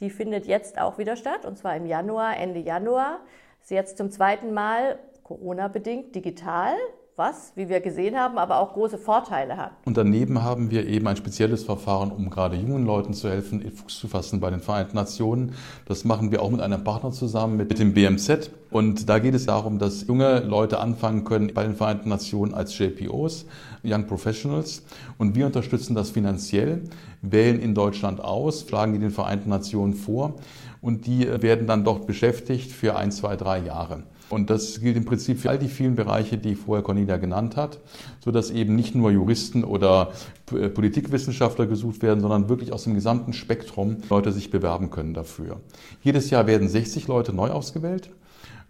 Die 0.00 0.10
findet 0.10 0.46
jetzt 0.46 0.78
auch 0.78 0.98
wieder 0.98 1.16
statt, 1.16 1.46
und 1.46 1.56
zwar 1.56 1.74
im 1.74 1.86
Januar, 1.86 2.36
Ende 2.36 2.60
Januar. 2.60 3.20
Ist 3.62 3.70
jetzt 3.70 3.96
zum 3.96 4.10
zweiten 4.10 4.52
Mal 4.52 4.98
Corona-bedingt 5.22 6.16
digital, 6.16 6.74
was, 7.14 7.52
wie 7.54 7.68
wir 7.68 7.78
gesehen 7.78 8.16
haben, 8.16 8.36
aber 8.36 8.58
auch 8.58 8.72
große 8.72 8.98
Vorteile 8.98 9.56
hat. 9.56 9.70
Und 9.84 9.96
daneben 9.96 10.42
haben 10.42 10.72
wir 10.72 10.84
eben 10.88 11.06
ein 11.06 11.16
spezielles 11.16 11.62
Verfahren, 11.62 12.10
um 12.10 12.28
gerade 12.28 12.56
jungen 12.56 12.84
Leuten 12.84 13.14
zu 13.14 13.30
helfen, 13.30 13.62
Fuß 13.70 14.00
zu 14.00 14.08
fassen 14.08 14.40
bei 14.40 14.50
den 14.50 14.58
Vereinten 14.58 14.96
Nationen. 14.96 15.54
Das 15.86 16.04
machen 16.04 16.32
wir 16.32 16.42
auch 16.42 16.50
mit 16.50 16.60
einem 16.60 16.82
Partner 16.82 17.12
zusammen, 17.12 17.56
mit 17.56 17.78
dem 17.78 17.94
BMZ. 17.94 18.50
Und 18.70 19.08
da 19.08 19.20
geht 19.20 19.34
es 19.34 19.46
darum, 19.46 19.78
dass 19.78 20.08
junge 20.08 20.40
Leute 20.40 20.80
anfangen 20.80 21.22
können 21.22 21.54
bei 21.54 21.62
den 21.62 21.76
Vereinten 21.76 22.08
Nationen 22.08 22.54
als 22.54 22.76
JPOs, 22.76 23.46
Young 23.84 24.08
Professionals. 24.08 24.82
Und 25.18 25.36
wir 25.36 25.46
unterstützen 25.46 25.94
das 25.94 26.10
finanziell, 26.10 26.82
wählen 27.20 27.60
in 27.60 27.76
Deutschland 27.76 28.20
aus, 28.20 28.66
schlagen 28.66 28.94
die 28.94 28.98
den 28.98 29.12
Vereinten 29.12 29.50
Nationen 29.50 29.94
vor 29.94 30.34
und 30.82 31.06
die 31.06 31.26
werden 31.42 31.66
dann 31.66 31.84
dort 31.84 32.06
beschäftigt 32.06 32.70
für 32.70 32.96
ein, 32.96 33.10
zwei, 33.12 33.36
drei 33.36 33.60
Jahre. 33.60 34.02
Und 34.28 34.50
das 34.50 34.80
gilt 34.80 34.96
im 34.96 35.04
Prinzip 35.04 35.38
für 35.38 35.50
all 35.50 35.58
die 35.58 35.68
vielen 35.68 35.94
Bereiche, 35.94 36.38
die 36.38 36.54
vorher 36.54 36.82
Cornelia 36.82 37.18
genannt 37.18 37.56
hat, 37.56 37.78
sodass 38.20 38.50
eben 38.50 38.74
nicht 38.74 38.94
nur 38.94 39.10
Juristen 39.10 39.62
oder 39.62 40.12
äh, 40.52 40.68
Politikwissenschaftler 40.68 41.66
gesucht 41.66 42.02
werden, 42.02 42.20
sondern 42.20 42.48
wirklich 42.48 42.72
aus 42.72 42.84
dem 42.84 42.94
gesamten 42.94 43.32
Spektrum 43.32 43.98
Leute 44.10 44.32
sich 44.32 44.50
bewerben 44.50 44.90
können 44.90 45.14
dafür. 45.14 45.60
Jedes 46.02 46.30
Jahr 46.30 46.46
werden 46.46 46.68
60 46.68 47.08
Leute 47.08 47.32
neu 47.32 47.50
ausgewählt 47.50 48.10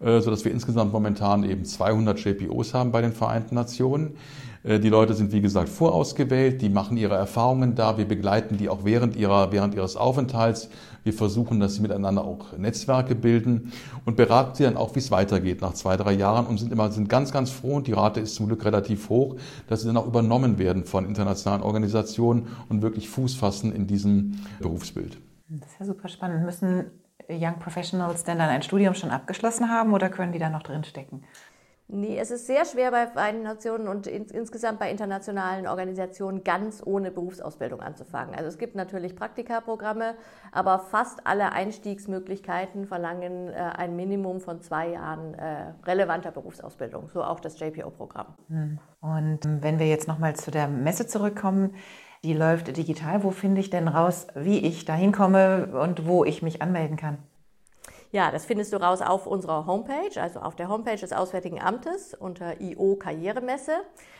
äh, 0.03 0.19
sodass 0.19 0.43
wir 0.43 0.51
insgesamt 0.51 0.91
momentan 0.91 1.43
eben 1.43 1.63
200 1.63 2.19
JPOs 2.19 2.73
haben 2.73 2.91
bei 2.91 3.01
den 3.01 3.13
Vereinten 3.13 3.55
Nationen. 3.55 4.17
Äh, 4.63 4.79
die 4.79 4.89
Leute 4.89 5.13
sind, 5.13 5.31
wie 5.31 5.41
gesagt, 5.41 5.69
vorausgewählt, 5.69 6.61
die 6.61 6.69
machen 6.69 6.97
ihre 6.97 7.15
Erfahrungen 7.15 7.75
da, 7.75 7.97
wir 7.97 8.05
begleiten 8.05 8.57
die 8.57 8.69
auch 8.69 8.83
während, 8.83 9.15
ihrer, 9.15 9.51
während 9.51 9.75
ihres 9.75 9.95
Aufenthalts. 9.95 10.69
Wir 11.03 11.13
versuchen, 11.13 11.59
dass 11.59 11.75
sie 11.75 11.81
miteinander 11.81 12.23
auch 12.23 12.57
Netzwerke 12.57 13.15
bilden 13.15 13.73
und 14.05 14.15
beraten 14.15 14.55
sie 14.55 14.63
dann 14.63 14.77
auch, 14.77 14.95
wie 14.95 14.99
es 14.99 15.11
weitergeht 15.11 15.61
nach 15.61 15.73
zwei, 15.73 15.97
drei 15.97 16.13
Jahren 16.13 16.45
und 16.45 16.57
sind 16.57 16.71
immer 16.71 16.91
sind 16.91 17.09
ganz, 17.09 17.31
ganz 17.31 17.51
froh 17.51 17.75
und 17.75 17.87
die 17.87 17.93
Rate 17.93 18.21
ist 18.21 18.35
zum 18.35 18.47
Glück 18.47 18.63
relativ 18.65 19.09
hoch, 19.09 19.35
dass 19.67 19.81
sie 19.81 19.87
dann 19.87 19.97
auch 19.97 20.07
übernommen 20.07 20.57
werden 20.57 20.85
von 20.85 21.05
internationalen 21.05 21.61
Organisationen 21.61 22.47
und 22.69 22.81
wirklich 22.81 23.09
Fuß 23.09 23.35
fassen 23.35 23.73
in 23.73 23.87
diesem 23.87 24.39
Berufsbild. 24.59 25.17
Das 25.49 25.71
ist 25.71 25.79
ja 25.79 25.85
super 25.85 26.07
spannend. 26.07 26.45
Müssen 26.45 26.85
Young 27.29 27.59
Professionals 27.59 28.23
denn 28.23 28.37
dann 28.37 28.49
ein 28.49 28.63
Studium 28.63 28.93
schon 28.93 29.11
abgeschlossen 29.11 29.69
haben 29.69 29.93
oder 29.93 30.09
können 30.09 30.31
die 30.31 30.39
da 30.39 30.49
noch 30.49 30.63
drin 30.63 30.83
stecken? 30.83 31.23
Nee, 31.87 32.17
es 32.17 32.31
ist 32.31 32.47
sehr 32.47 32.65
schwer 32.65 32.91
bei 32.91 33.07
Vereinten 33.07 33.43
Nationen 33.43 33.87
und 33.87 34.07
in, 34.07 34.25
insgesamt 34.25 34.79
bei 34.79 34.89
internationalen 34.89 35.67
Organisationen 35.67 36.43
ganz 36.43 36.81
ohne 36.83 37.11
Berufsausbildung 37.11 37.81
anzufangen. 37.81 38.33
Also 38.33 38.47
es 38.47 38.57
gibt 38.57 38.75
natürlich 38.75 39.15
Praktikaprogramme, 39.15 40.15
aber 40.51 40.79
fast 40.79 41.27
alle 41.27 41.51
Einstiegsmöglichkeiten 41.51 42.87
verlangen 42.87 43.49
äh, 43.49 43.53
ein 43.53 43.95
Minimum 43.95 44.39
von 44.39 44.61
zwei 44.61 44.89
Jahren 44.89 45.33
äh, 45.35 45.73
relevanter 45.85 46.31
Berufsausbildung, 46.31 47.09
so 47.09 47.23
auch 47.23 47.39
das 47.39 47.59
JPO-Programm. 47.59 48.27
Hm. 48.47 48.79
Und 49.01 49.39
wenn 49.43 49.77
wir 49.77 49.87
jetzt 49.87 50.07
nochmal 50.07 50.35
zu 50.35 50.51
der 50.51 50.67
Messe 50.67 51.05
zurückkommen, 51.05 51.75
die 52.23 52.33
läuft 52.33 52.75
digital. 52.77 53.23
Wo 53.23 53.31
finde 53.31 53.59
ich 53.59 53.69
denn 53.69 53.89
raus, 53.89 54.27
wie 54.33 54.59
ich 54.59 54.85
da 54.85 54.95
hinkomme 54.95 55.67
und 55.79 56.07
wo 56.07 56.23
ich 56.23 56.41
mich 56.41 56.61
anmelden 56.61 56.95
kann? 56.95 57.17
Ja, 58.13 58.29
das 58.29 58.45
findest 58.45 58.71
du 58.71 58.77
raus 58.77 59.01
auf 59.01 59.25
unserer 59.25 59.65
Homepage, 59.65 60.21
also 60.21 60.39
auf 60.39 60.55
der 60.55 60.69
Homepage 60.69 60.97
des 60.97 61.13
Auswärtigen 61.13 61.59
Amtes 61.59 62.13
unter 62.13 62.61
IO 62.61 62.95
Karrieremesse. 62.95 63.71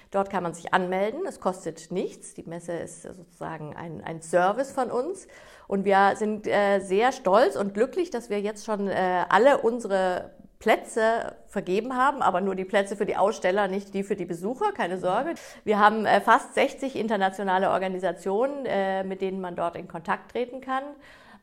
Dort 0.10 0.32
kann 0.32 0.42
man 0.42 0.56
sich 0.56 0.74
anmelden. 0.74 1.22
Es 1.28 1.40
kostet 1.40 1.92
nichts. 1.92 2.34
Die 2.34 2.42
Messe 2.42 2.72
ist 2.74 3.04
sozusagen 3.04 3.76
ein, 3.76 4.04
ein 4.04 4.24
Service 4.24 4.72
von 4.72 4.90
uns. 4.90 5.28
Und 5.68 5.86
wir 5.86 6.16
sind 6.16 6.48
äh, 6.48 6.80
sehr 6.80 7.12
stolz 7.12 7.56
und 7.56 7.76
glücklich, 7.76 8.10
dass 8.10 8.32
wir 8.32 8.42
jetzt 8.42 8.66
schon 8.66 8.88
äh, 8.88 9.26
alle 9.30 9.60
unsere 9.60 10.32
Plätze 10.58 11.36
vergeben 11.46 11.96
haben, 11.96 12.24
aber 12.24 12.42
nur 12.42 12.56
die 12.56 12.66
Plätze 12.66 12.96
für 12.96 13.06
die 13.06 13.16
Aussteller, 13.16 13.68
nicht 13.68 13.94
die 13.94 14.02
für 14.02 14.16
die 14.16 14.26
Besucher, 14.26 14.72
keine 14.72 14.98
Sorge. 14.98 15.36
Wir 15.66 15.78
haben 15.78 16.08
äh, 16.08 16.20
fast 16.20 16.56
60 16.56 16.96
internationale 16.96 17.70
Organisationen, 17.70 18.66
äh, 18.66 19.04
mit 19.04 19.22
denen 19.22 19.40
man 19.40 19.56
dort 19.56 19.76
in 19.76 19.88
Kontakt 19.88 20.32
treten 20.32 20.62
kann. 20.62 20.84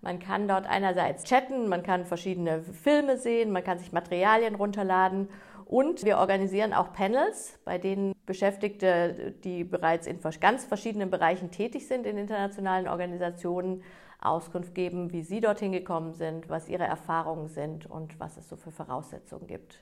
Man 0.02 0.19
kann 0.19 0.49
dort 0.49 0.66
einerseits 0.66 1.25
chatten, 1.25 1.69
man 1.69 1.83
kann 1.83 2.07
verschiedene 2.07 2.62
Filme 2.62 3.19
sehen, 3.19 3.52
man 3.52 3.64
kann 3.64 3.78
sich 3.78 3.92
Materialien 3.92 4.54
runterladen 4.54 5.28
und 5.66 6.04
wir 6.04 6.19
organisieren 6.19 6.73
auch 6.73 6.92
Panels, 6.92 7.59
bei 7.64 7.78
denen 7.78 8.14
Beschäftigte, 8.25 9.35
die 9.45 9.62
bereits 9.62 10.07
in 10.07 10.21
ganz 10.40 10.64
verschiedenen 10.64 11.11
Bereichen 11.11 11.50
tätig 11.50 11.87
sind 11.87 12.07
in 12.07 12.16
internationalen 12.16 12.88
Organisationen, 12.88 13.83
Auskunft 14.21 14.75
geben, 14.75 15.12
wie 15.12 15.23
sie 15.23 15.40
dorthin 15.40 15.73
gekommen 15.73 16.12
sind, 16.12 16.49
was 16.50 16.69
ihre 16.69 16.85
Erfahrungen 16.85 17.49
sind 17.49 17.87
und 17.87 18.21
was 18.21 18.37
es 18.37 18.49
so 18.49 18.57
für 18.57 18.71
Voraussetzungen 18.71 19.47
gibt. 19.47 19.80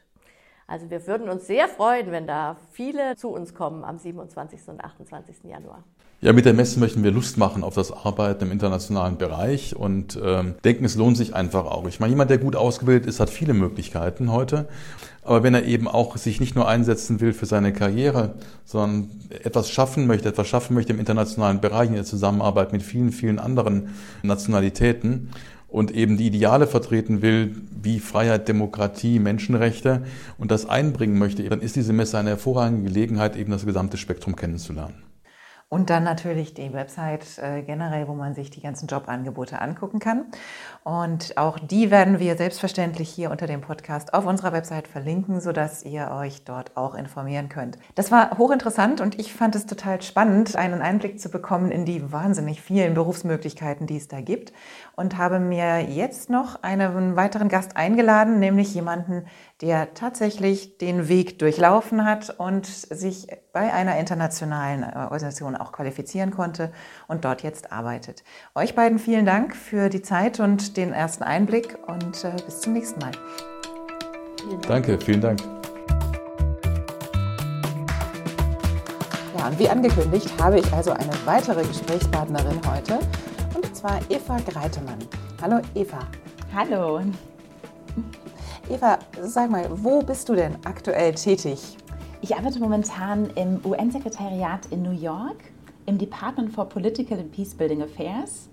Also 0.66 0.90
wir 0.90 1.06
würden 1.06 1.28
uns 1.28 1.46
sehr 1.46 1.66
freuen, 1.66 2.12
wenn 2.12 2.26
da 2.26 2.56
viele 2.70 3.16
zu 3.16 3.30
uns 3.30 3.54
kommen 3.54 3.84
am 3.84 3.98
27. 3.98 4.68
und 4.68 4.84
28. 4.84 5.44
Januar. 5.44 5.82
Ja, 6.20 6.32
mit 6.32 6.46
der 6.46 6.52
Messe 6.52 6.80
möchten 6.80 7.04
wir 7.04 7.12
Lust 7.12 7.38
machen 7.38 7.62
auf 7.62 7.76
das 7.76 7.92
Arbeiten 7.92 8.46
im 8.46 8.50
internationalen 8.50 9.18
Bereich 9.18 9.76
und 9.76 10.18
ähm, 10.20 10.56
denken, 10.64 10.84
es 10.84 10.96
lohnt 10.96 11.16
sich 11.16 11.32
einfach 11.32 11.64
auch. 11.64 11.86
Ich 11.86 12.00
meine, 12.00 12.10
jemand, 12.10 12.28
der 12.28 12.38
gut 12.38 12.56
ausgebildet 12.56 13.06
ist, 13.06 13.20
hat 13.20 13.30
viele 13.30 13.54
Möglichkeiten 13.54 14.32
heute. 14.32 14.66
Aber 15.22 15.44
wenn 15.44 15.54
er 15.54 15.64
eben 15.64 15.86
auch 15.86 16.16
sich 16.16 16.40
nicht 16.40 16.56
nur 16.56 16.66
einsetzen 16.66 17.20
will 17.20 17.32
für 17.32 17.46
seine 17.46 17.72
Karriere, 17.72 18.34
sondern 18.64 19.10
etwas 19.44 19.70
schaffen 19.70 20.08
möchte, 20.08 20.28
etwas 20.28 20.48
schaffen 20.48 20.74
möchte 20.74 20.92
im 20.92 20.98
internationalen 20.98 21.60
Bereich 21.60 21.88
in 21.88 21.94
der 21.94 22.04
Zusammenarbeit 22.04 22.72
mit 22.72 22.82
vielen, 22.82 23.12
vielen 23.12 23.38
anderen 23.38 23.90
Nationalitäten 24.24 25.30
und 25.68 25.92
eben 25.92 26.16
die 26.16 26.26
Ideale 26.26 26.66
vertreten 26.66 27.22
will, 27.22 27.54
wie 27.80 28.00
Freiheit, 28.00 28.48
Demokratie, 28.48 29.20
Menschenrechte 29.20 30.02
und 30.36 30.50
das 30.50 30.66
einbringen 30.66 31.16
möchte, 31.16 31.48
dann 31.48 31.60
ist 31.60 31.76
diese 31.76 31.92
Messe 31.92 32.18
eine 32.18 32.30
hervorragende 32.30 32.90
Gelegenheit, 32.90 33.36
eben 33.36 33.52
das 33.52 33.64
gesamte 33.64 33.98
Spektrum 33.98 34.34
kennenzulernen. 34.34 35.07
Und 35.70 35.90
dann 35.90 36.02
natürlich 36.02 36.54
die 36.54 36.72
Website 36.72 37.36
äh, 37.36 37.60
generell, 37.60 38.08
wo 38.08 38.14
man 38.14 38.34
sich 38.34 38.50
die 38.50 38.62
ganzen 38.62 38.86
Jobangebote 38.86 39.60
angucken 39.60 39.98
kann. 39.98 40.24
Und 40.82 41.36
auch 41.36 41.58
die 41.58 41.90
werden 41.90 42.18
wir 42.18 42.38
selbstverständlich 42.38 43.10
hier 43.10 43.30
unter 43.30 43.46
dem 43.46 43.60
Podcast 43.60 44.14
auf 44.14 44.24
unserer 44.24 44.54
Website 44.54 44.88
verlinken, 44.88 45.42
sodass 45.42 45.82
ihr 45.82 46.10
euch 46.10 46.42
dort 46.44 46.74
auch 46.74 46.94
informieren 46.94 47.50
könnt. 47.50 47.76
Das 47.96 48.10
war 48.10 48.38
hochinteressant 48.38 49.02
und 49.02 49.18
ich 49.18 49.34
fand 49.34 49.54
es 49.56 49.66
total 49.66 50.00
spannend, 50.00 50.56
einen 50.56 50.80
Einblick 50.80 51.20
zu 51.20 51.28
bekommen 51.28 51.70
in 51.70 51.84
die 51.84 52.10
wahnsinnig 52.10 52.62
vielen 52.62 52.94
Berufsmöglichkeiten, 52.94 53.86
die 53.86 53.98
es 53.98 54.08
da 54.08 54.22
gibt. 54.22 54.54
Und 54.96 55.18
habe 55.18 55.38
mir 55.38 55.82
jetzt 55.82 56.30
noch 56.30 56.62
einen 56.62 57.14
weiteren 57.14 57.50
Gast 57.50 57.76
eingeladen, 57.76 58.40
nämlich 58.40 58.74
jemanden, 58.74 59.26
der 59.60 59.92
tatsächlich 59.92 60.78
den 60.78 61.08
Weg 61.08 61.38
durchlaufen 61.38 62.06
hat 62.06 62.30
und 62.38 62.64
sich 62.64 63.28
bei 63.58 63.72
einer 63.72 63.98
internationalen 63.98 64.84
äh, 64.84 64.94
Organisation 64.94 65.56
auch 65.56 65.72
qualifizieren 65.72 66.30
konnte 66.30 66.70
und 67.08 67.24
dort 67.24 67.42
jetzt 67.42 67.72
arbeitet. 67.72 68.22
Euch 68.54 68.76
beiden 68.76 69.00
vielen 69.00 69.26
Dank 69.26 69.56
für 69.56 69.88
die 69.88 70.00
Zeit 70.00 70.38
und 70.38 70.76
den 70.76 70.92
ersten 70.92 71.24
Einblick 71.24 71.76
und 71.88 72.22
äh, 72.22 72.36
bis 72.46 72.60
zum 72.60 72.74
nächsten 72.74 73.00
Mal. 73.00 73.10
Vielen 74.40 74.60
Danke, 74.60 74.96
vielen 75.00 75.20
Dank. 75.20 75.40
Ja, 79.36 79.48
und 79.48 79.58
wie 79.58 79.68
angekündigt 79.68 80.32
habe 80.40 80.60
ich 80.60 80.72
also 80.72 80.92
eine 80.92 81.10
weitere 81.24 81.64
Gesprächspartnerin 81.66 82.60
heute, 82.64 83.00
und 83.56 83.74
zwar 83.74 83.98
Eva 84.08 84.36
Greitemann. 84.48 85.00
Hallo 85.42 85.60
Eva. 85.74 86.06
Hallo. 86.54 87.00
Eva, 88.70 89.00
sag 89.20 89.50
mal, 89.50 89.66
wo 89.68 90.00
bist 90.00 90.28
du 90.28 90.36
denn 90.36 90.54
aktuell 90.64 91.12
tätig? 91.16 91.76
Ich 92.20 92.34
arbeite 92.34 92.58
momentan 92.58 93.30
im 93.36 93.60
UN-Sekretariat 93.64 94.66
in 94.70 94.82
New 94.82 94.90
York, 94.90 95.36
im 95.86 95.98
Department 95.98 96.52
for 96.52 96.68
Political 96.68 97.20
and 97.20 97.30
Peacebuilding 97.30 97.80
Affairs. 97.80 98.48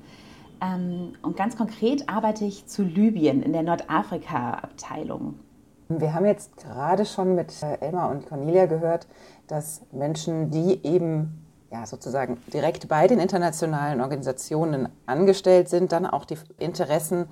Ähm, 0.62 1.14
und 1.24 1.36
ganz 1.36 1.58
konkret 1.58 2.08
arbeite 2.08 2.46
ich 2.46 2.68
zu 2.68 2.84
Libyen 2.84 3.42
in 3.42 3.54
der 3.54 3.64
Nordafrika-Abteilung. 3.64 5.40
Wir 5.90 6.14
haben 6.14 6.26
jetzt 6.26 6.58
gerade 6.58 7.06
schon 7.06 7.34
mit 7.34 7.54
äh, 7.64 7.84
Elmar 7.84 8.12
und 8.12 8.28
Cornelia 8.28 8.68
gehört, 8.68 9.08
dass 9.48 9.82
Menschen, 9.92 10.52
die 10.52 10.86
eben 10.86 11.44
ja, 11.72 11.88
sozusagen 11.88 12.38
direkt 12.54 12.88
bei 12.88 13.08
den 13.08 13.20
internationalen 13.20 14.00
Organisationen 14.00 14.90
angestellt 15.08 15.70
sind, 15.70 15.92
dann 15.92 16.06
auch 16.06 16.26
die 16.26 16.38
Interessen 16.60 17.26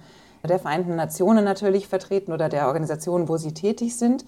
der 0.43 0.59
Vereinten 0.59 0.95
Nationen 0.95 1.45
natürlich 1.45 1.87
vertreten 1.87 2.33
oder 2.33 2.49
der 2.49 2.67
Organisation, 2.67 3.29
wo 3.29 3.37
sie 3.37 3.53
tätig 3.53 3.95
sind. 3.97 4.25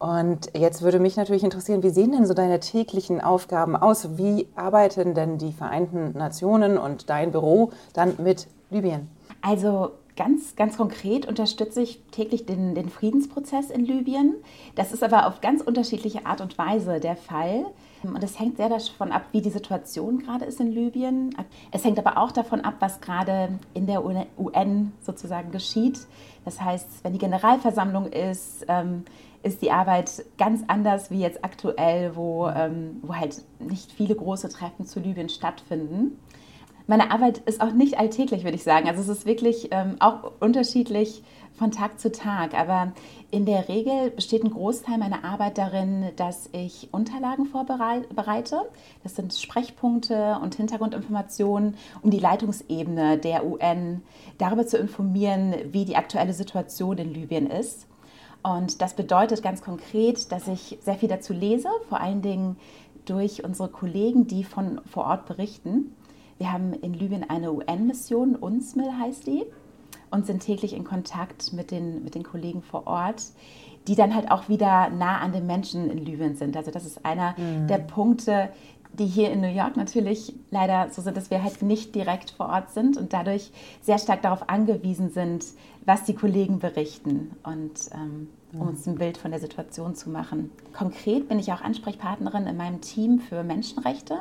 Und 0.00 0.50
jetzt 0.56 0.80
würde 0.80 0.98
mich 0.98 1.16
natürlich 1.18 1.44
interessieren, 1.44 1.82
wie 1.82 1.90
sehen 1.90 2.12
denn 2.12 2.24
so 2.24 2.32
deine 2.32 2.58
täglichen 2.58 3.20
Aufgaben 3.20 3.76
aus? 3.76 4.16
Wie 4.16 4.48
arbeiten 4.56 5.14
denn 5.14 5.36
die 5.36 5.52
Vereinten 5.52 6.16
Nationen 6.16 6.78
und 6.78 7.10
dein 7.10 7.32
Büro 7.32 7.70
dann 7.92 8.14
mit 8.16 8.46
Libyen? 8.70 9.10
Also 9.42 9.90
ganz, 10.16 10.56
ganz 10.56 10.78
konkret 10.78 11.26
unterstütze 11.26 11.82
ich 11.82 12.00
täglich 12.12 12.46
den, 12.46 12.74
den 12.74 12.88
Friedensprozess 12.88 13.68
in 13.68 13.84
Libyen. 13.84 14.36
Das 14.74 14.92
ist 14.92 15.02
aber 15.02 15.26
auf 15.26 15.42
ganz 15.42 15.60
unterschiedliche 15.60 16.24
Art 16.24 16.40
und 16.40 16.56
Weise 16.56 16.98
der 16.98 17.16
Fall. 17.16 17.66
Und 18.02 18.24
es 18.24 18.40
hängt 18.40 18.56
sehr 18.56 18.70
davon 18.70 19.12
ab, 19.12 19.24
wie 19.32 19.42
die 19.42 19.50
Situation 19.50 20.20
gerade 20.20 20.46
ist 20.46 20.60
in 20.60 20.72
Libyen. 20.72 21.36
Es 21.72 21.84
hängt 21.84 21.98
aber 21.98 22.16
auch 22.16 22.32
davon 22.32 22.62
ab, 22.62 22.76
was 22.80 23.02
gerade 23.02 23.58
in 23.74 23.86
der 23.86 24.02
UN 24.02 24.92
sozusagen 25.02 25.50
geschieht. 25.50 26.06
Das 26.46 26.58
heißt, 26.58 27.04
wenn 27.04 27.12
die 27.12 27.18
Generalversammlung 27.18 28.06
ist, 28.06 28.64
ähm, 28.68 29.04
ist 29.42 29.62
die 29.62 29.70
Arbeit 29.70 30.24
ganz 30.38 30.62
anders 30.66 31.10
wie 31.10 31.20
jetzt 31.20 31.44
aktuell, 31.44 32.14
wo, 32.16 32.48
ähm, 32.48 32.98
wo 33.02 33.14
halt 33.14 33.42
nicht 33.58 33.92
viele 33.92 34.14
große 34.14 34.48
Treffen 34.48 34.86
zu 34.86 35.00
Libyen 35.00 35.28
stattfinden. 35.28 36.18
Meine 36.86 37.12
Arbeit 37.12 37.38
ist 37.38 37.60
auch 37.60 37.72
nicht 37.72 37.98
alltäglich, 37.98 38.42
würde 38.42 38.56
ich 38.56 38.64
sagen. 38.64 38.88
Also 38.88 39.00
es 39.00 39.08
ist 39.08 39.24
wirklich 39.24 39.68
ähm, 39.70 39.94
auch 40.00 40.32
unterschiedlich 40.40 41.22
von 41.52 41.70
Tag 41.70 42.00
zu 42.00 42.10
Tag. 42.10 42.58
Aber 42.58 42.92
in 43.30 43.46
der 43.46 43.68
Regel 43.68 44.10
besteht 44.10 44.42
ein 44.42 44.50
Großteil 44.50 44.98
meiner 44.98 45.24
Arbeit 45.24 45.56
darin, 45.56 46.06
dass 46.16 46.48
ich 46.52 46.88
Unterlagen 46.90 47.46
vorbereite. 47.46 48.62
Das 49.02 49.14
sind 49.14 49.34
Sprechpunkte 49.34 50.38
und 50.42 50.56
Hintergrundinformationen, 50.56 51.76
um 52.02 52.10
die 52.10 52.18
Leitungsebene 52.18 53.18
der 53.18 53.46
UN 53.46 54.02
darüber 54.38 54.66
zu 54.66 54.76
informieren, 54.76 55.54
wie 55.70 55.84
die 55.84 55.96
aktuelle 55.96 56.32
Situation 56.32 56.98
in 56.98 57.14
Libyen 57.14 57.46
ist. 57.46 57.86
Und 58.42 58.80
das 58.80 58.94
bedeutet 58.94 59.42
ganz 59.42 59.62
konkret, 59.62 60.32
dass 60.32 60.48
ich 60.48 60.78
sehr 60.82 60.94
viel 60.94 61.08
dazu 61.08 61.32
lese, 61.32 61.68
vor 61.88 62.00
allen 62.00 62.22
Dingen 62.22 62.56
durch 63.04 63.44
unsere 63.44 63.68
Kollegen, 63.68 64.26
die 64.26 64.44
von 64.44 64.80
vor 64.90 65.04
Ort 65.04 65.26
berichten. 65.26 65.94
Wir 66.38 66.52
haben 66.52 66.72
in 66.72 66.94
Libyen 66.94 67.28
eine 67.28 67.52
UN-Mission, 67.52 68.36
UNSMIL 68.36 68.92
heißt 68.98 69.26
die, 69.26 69.44
und 70.10 70.26
sind 70.26 70.40
täglich 70.40 70.72
in 70.74 70.84
Kontakt 70.84 71.52
mit 71.52 71.70
den, 71.70 72.02
mit 72.02 72.14
den 72.14 72.22
Kollegen 72.22 72.62
vor 72.62 72.86
Ort, 72.86 73.22
die 73.86 73.94
dann 73.94 74.14
halt 74.14 74.30
auch 74.30 74.48
wieder 74.48 74.90
nah 74.90 75.18
an 75.18 75.32
den 75.32 75.46
Menschen 75.46 75.90
in 75.90 75.98
Libyen 75.98 76.36
sind. 76.36 76.56
Also 76.56 76.70
das 76.70 76.84
ist 76.84 77.04
einer 77.04 77.34
mhm. 77.38 77.66
der 77.66 77.78
Punkte, 77.78 78.50
die 78.98 79.06
hier 79.06 79.30
in 79.30 79.40
New 79.40 79.52
York 79.52 79.76
natürlich 79.76 80.34
leider 80.50 80.90
so 80.90 81.02
sind, 81.02 81.16
dass 81.16 81.30
wir 81.30 81.42
halt 81.42 81.62
nicht 81.62 81.94
direkt 81.94 82.32
vor 82.32 82.48
Ort 82.48 82.70
sind 82.70 82.96
und 82.96 83.12
dadurch 83.12 83.50
sehr 83.80 83.98
stark 83.98 84.22
darauf 84.22 84.48
angewiesen 84.48 85.10
sind, 85.10 85.44
was 85.84 86.04
die 86.04 86.14
Kollegen 86.14 86.58
berichten 86.58 87.32
und 87.42 87.72
ähm, 87.94 88.28
um 88.52 88.68
uns 88.68 88.86
ein 88.86 88.96
Bild 88.96 89.16
von 89.16 89.30
der 89.30 89.40
Situation 89.40 89.94
zu 89.94 90.10
machen. 90.10 90.50
Konkret 90.72 91.28
bin 91.28 91.38
ich 91.38 91.52
auch 91.52 91.60
Ansprechpartnerin 91.60 92.46
in 92.46 92.56
meinem 92.56 92.80
Team 92.80 93.20
für 93.20 93.44
Menschenrechte 93.44 94.18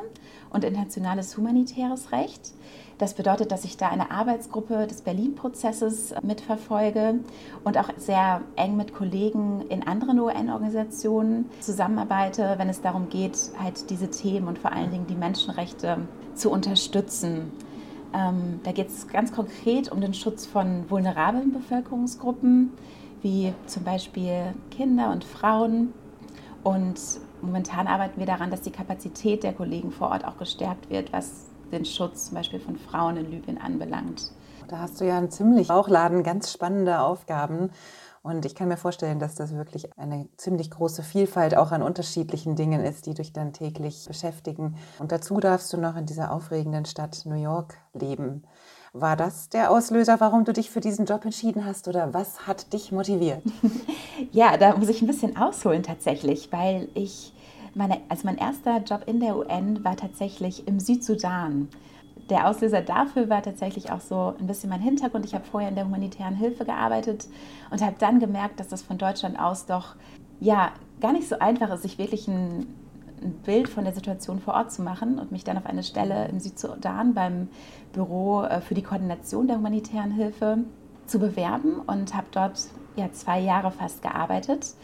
und 0.51 0.63
internationales 0.63 1.35
humanitäres 1.35 2.11
Recht. 2.11 2.53
Das 2.99 3.13
bedeutet, 3.13 3.53
dass 3.53 3.63
ich 3.63 3.77
da 3.77 3.87
eine 3.87 4.11
Arbeitsgruppe 4.11 4.85
des 4.85 5.03
Berlin-Prozesses 5.03 6.13
mitverfolge 6.21 7.21
und 7.63 7.77
auch 7.77 7.89
sehr 7.95 8.41
eng 8.57 8.75
mit 8.75 8.93
Kollegen 8.93 9.61
in 9.69 9.87
anderen 9.87 10.19
UN-Organisationen 10.19 11.49
zusammenarbeite, 11.61 12.55
wenn 12.57 12.67
es 12.67 12.81
darum 12.81 13.07
geht, 13.07 13.51
halt 13.57 13.89
diese 13.89 14.09
Themen 14.09 14.49
und 14.49 14.59
vor 14.59 14.73
allen 14.73 14.91
Dingen 14.91 15.07
die 15.07 15.15
Menschenrechte 15.15 15.99
zu 16.35 16.51
unterstützen. 16.51 17.53
Ähm, 18.13 18.59
da 18.63 18.73
geht 18.73 18.89
es 18.89 19.07
ganz 19.07 19.31
konkret 19.31 19.89
um 19.89 20.01
den 20.01 20.13
Schutz 20.13 20.45
von 20.45 20.89
vulnerablen 20.89 21.53
Bevölkerungsgruppen, 21.53 22.73
wie 23.21 23.53
zum 23.65 23.85
Beispiel 23.85 24.53
Kinder 24.71 25.11
und 25.11 25.23
Frauen. 25.23 25.93
Und 26.63 26.99
momentan 27.41 27.87
arbeiten 27.87 28.19
wir 28.19 28.25
daran, 28.25 28.51
dass 28.51 28.59
die 28.59 28.71
Kapazität 28.71 29.43
der 29.43 29.53
Kollegen 29.53 29.89
vor 29.91 30.09
Ort 30.09 30.25
auch 30.25 30.37
gestärkt 30.37 30.89
wird, 30.89 31.13
was 31.13 31.48
den 31.71 31.85
Schutz 31.85 32.27
zum 32.27 32.35
Beispiel 32.35 32.59
von 32.59 32.77
Frauen 32.77 33.17
in 33.17 33.31
Libyen 33.31 33.57
anbelangt. 33.57 34.31
Da 34.67 34.79
hast 34.79 35.01
du 35.01 35.05
ja 35.05 35.17
einen 35.17 35.31
ziemlich 35.31 35.67
Bauchladen, 35.67 36.23
ganz 36.23 36.51
spannende 36.51 36.99
Aufgaben. 36.99 37.71
Und 38.21 38.45
ich 38.45 38.53
kann 38.53 38.67
mir 38.67 38.77
vorstellen, 38.77 39.19
dass 39.19 39.35
das 39.35 39.55
wirklich 39.55 39.97
eine 39.97 40.27
ziemlich 40.35 40.69
große 40.69 41.03
Vielfalt 41.03 41.55
auch 41.55 41.71
an 41.71 41.81
unterschiedlichen 41.81 42.55
Dingen 42.55 42.83
ist, 42.83 43.05
die 43.05 43.13
dich 43.13 43.33
dann 43.33 43.53
täglich 43.53 44.05
beschäftigen. 44.07 44.75
Und 44.99 45.11
dazu 45.11 45.39
darfst 45.39 45.71
du 45.73 45.77
noch 45.77 45.95
in 45.95 46.05
dieser 46.05 46.31
aufregenden 46.31 46.85
Stadt 46.85 47.21
New 47.25 47.41
York 47.41 47.77
leben. 47.93 48.43
War 48.91 49.15
das 49.15 49.49
der 49.49 49.71
Auslöser, 49.71 50.19
warum 50.19 50.45
du 50.45 50.53
dich 50.53 50.69
für 50.69 50.81
diesen 50.81 51.05
Job 51.05 51.23
entschieden 51.23 51.65
hast 51.65 51.87
oder 51.87 52.13
was 52.13 52.47
hat 52.47 52.73
dich 52.73 52.91
motiviert? 52.91 53.41
ja, 54.31 54.57
da 54.57 54.75
muss 54.75 54.89
ich 54.89 55.01
ein 55.01 55.07
bisschen 55.07 55.37
ausholen 55.37 55.83
tatsächlich, 55.83 56.51
weil 56.51 56.89
ich 56.95 57.33
meine, 57.75 58.01
also 58.09 58.25
mein 58.25 58.37
erster 58.37 58.81
Job 58.83 59.03
in 59.05 59.19
der 59.19 59.37
UN 59.37 59.83
war 59.83 59.95
tatsächlich 59.95 60.67
im 60.67 60.79
Südsudan. 60.79 61.69
Der 62.29 62.47
Auslöser 62.47 62.81
dafür 62.81 63.29
war 63.29 63.41
tatsächlich 63.41 63.91
auch 63.91 64.01
so 64.01 64.35
ein 64.39 64.47
bisschen 64.47 64.69
mein 64.69 64.81
Hintergrund. 64.81 65.25
Ich 65.25 65.33
habe 65.33 65.45
vorher 65.45 65.69
in 65.69 65.75
der 65.75 65.85
humanitären 65.85 66.35
Hilfe 66.35 66.65
gearbeitet 66.65 67.27
und 67.71 67.81
habe 67.81 67.95
dann 67.97 68.19
gemerkt, 68.19 68.59
dass 68.59 68.67
das 68.67 68.81
von 68.81 68.97
Deutschland 68.97 69.39
aus 69.39 69.65
doch 69.65 69.95
ja 70.39 70.71
gar 71.01 71.11
nicht 71.11 71.27
so 71.27 71.39
einfach 71.39 71.71
ist, 71.71 71.81
sich 71.81 71.97
wirklich 71.97 72.27
ein, 72.27 72.67
ein 73.21 73.33
Bild 73.45 73.67
von 73.67 73.83
der 73.83 73.93
Situation 73.93 74.39
vor 74.39 74.53
Ort 74.53 74.71
zu 74.71 74.83
machen 74.83 75.17
und 75.17 75.31
mich 75.31 75.43
dann 75.43 75.57
auf 75.57 75.65
eine 75.65 75.83
Stelle 75.83 76.27
im 76.27 76.39
Südsudan 76.39 77.13
beim 77.13 77.49
Büro 77.93 78.43
äh, 78.43 78.61
für 78.61 78.75
die 78.75 78.83
Koordination 78.83 79.47
der 79.47 79.57
humanitären 79.57 80.11
Hilfe 80.11 80.59
zu 81.07 81.19
bewerben 81.19 81.81
und 81.87 82.13
habe 82.13 82.27
dort 82.31 82.59
ja 82.95 83.11
zwei 83.11 83.39
Jahre 83.39 83.71
fast 83.71 84.01
gearbeitet 84.01 84.75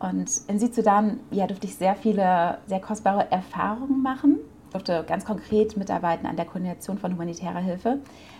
und 0.00 0.30
in 0.48 0.58
Südsudan 0.58 1.20
ja, 1.30 1.46
durfte 1.46 1.66
ich 1.66 1.76
sehr 1.76 1.94
viele, 1.94 2.58
sehr 2.66 2.80
kostbare 2.80 3.30
Erfahrungen 3.30 4.02
machen. 4.02 4.38
Ich 4.64 4.72
durfte 4.72 5.04
ganz 5.06 5.26
konkret 5.26 5.76
mitarbeiten 5.76 6.26
an 6.26 6.36
der 6.36 6.46
Koordination 6.46 6.98
von 6.98 7.12
humanitärer 7.12 7.60
Hilfe. 7.60 7.98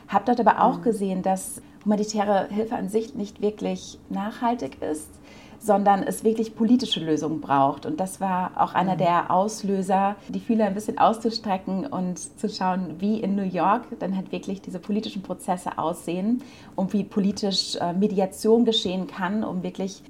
Habe 0.09 0.25
dort 0.25 0.41
aber 0.41 0.63
auch 0.63 0.79
mhm. 0.79 0.83
gesehen, 0.83 1.23
dass 1.23 1.61
humanitäre 1.85 2.49
Hilfe 2.49 2.77
an 2.77 2.89
sich 2.89 3.15
nicht 3.15 3.43
wirklich 3.43 3.99
nachhaltig 4.09 4.81
ist, 4.81 5.11
sondern 5.59 6.03
es 6.03 6.25
wirklich 6.25 6.57
politische 6.57 7.01
Lösungen 7.01 7.43
braucht. 7.43 7.85
Und 7.85 8.01
das 8.01 8.23
war 8.23 8.53
auch 8.57 8.73
einer 8.73 8.95
mhm. 8.95 8.99
der 8.99 9.31
Auslöser, 9.31 10.17
die 10.29 10.41
Fühler 10.41 10.65
ein 10.65 10.75
bisschen 10.75 10.97
auszustrecken 10.97 11.85
und 11.85 12.19
zu 12.19 12.49
schauen, 12.49 12.95
wie 13.01 13.21
in 13.21 13.37
New 13.37 13.43
York 13.43 13.83
dann 13.99 14.17
halt 14.17 14.33
wirklich 14.33 14.63
diese 14.63 14.79
politischen 14.79 15.21
Prozesse 15.21 15.77
aussehen 15.77 16.43
und 16.75 16.95
wie 16.95 17.05
politisch 17.05 17.77
äh, 17.77 17.93
Mediation 17.93 18.65
geschehen 18.65 19.07
kann, 19.07 19.45
um 19.45 19.63
wirklich 19.63 20.03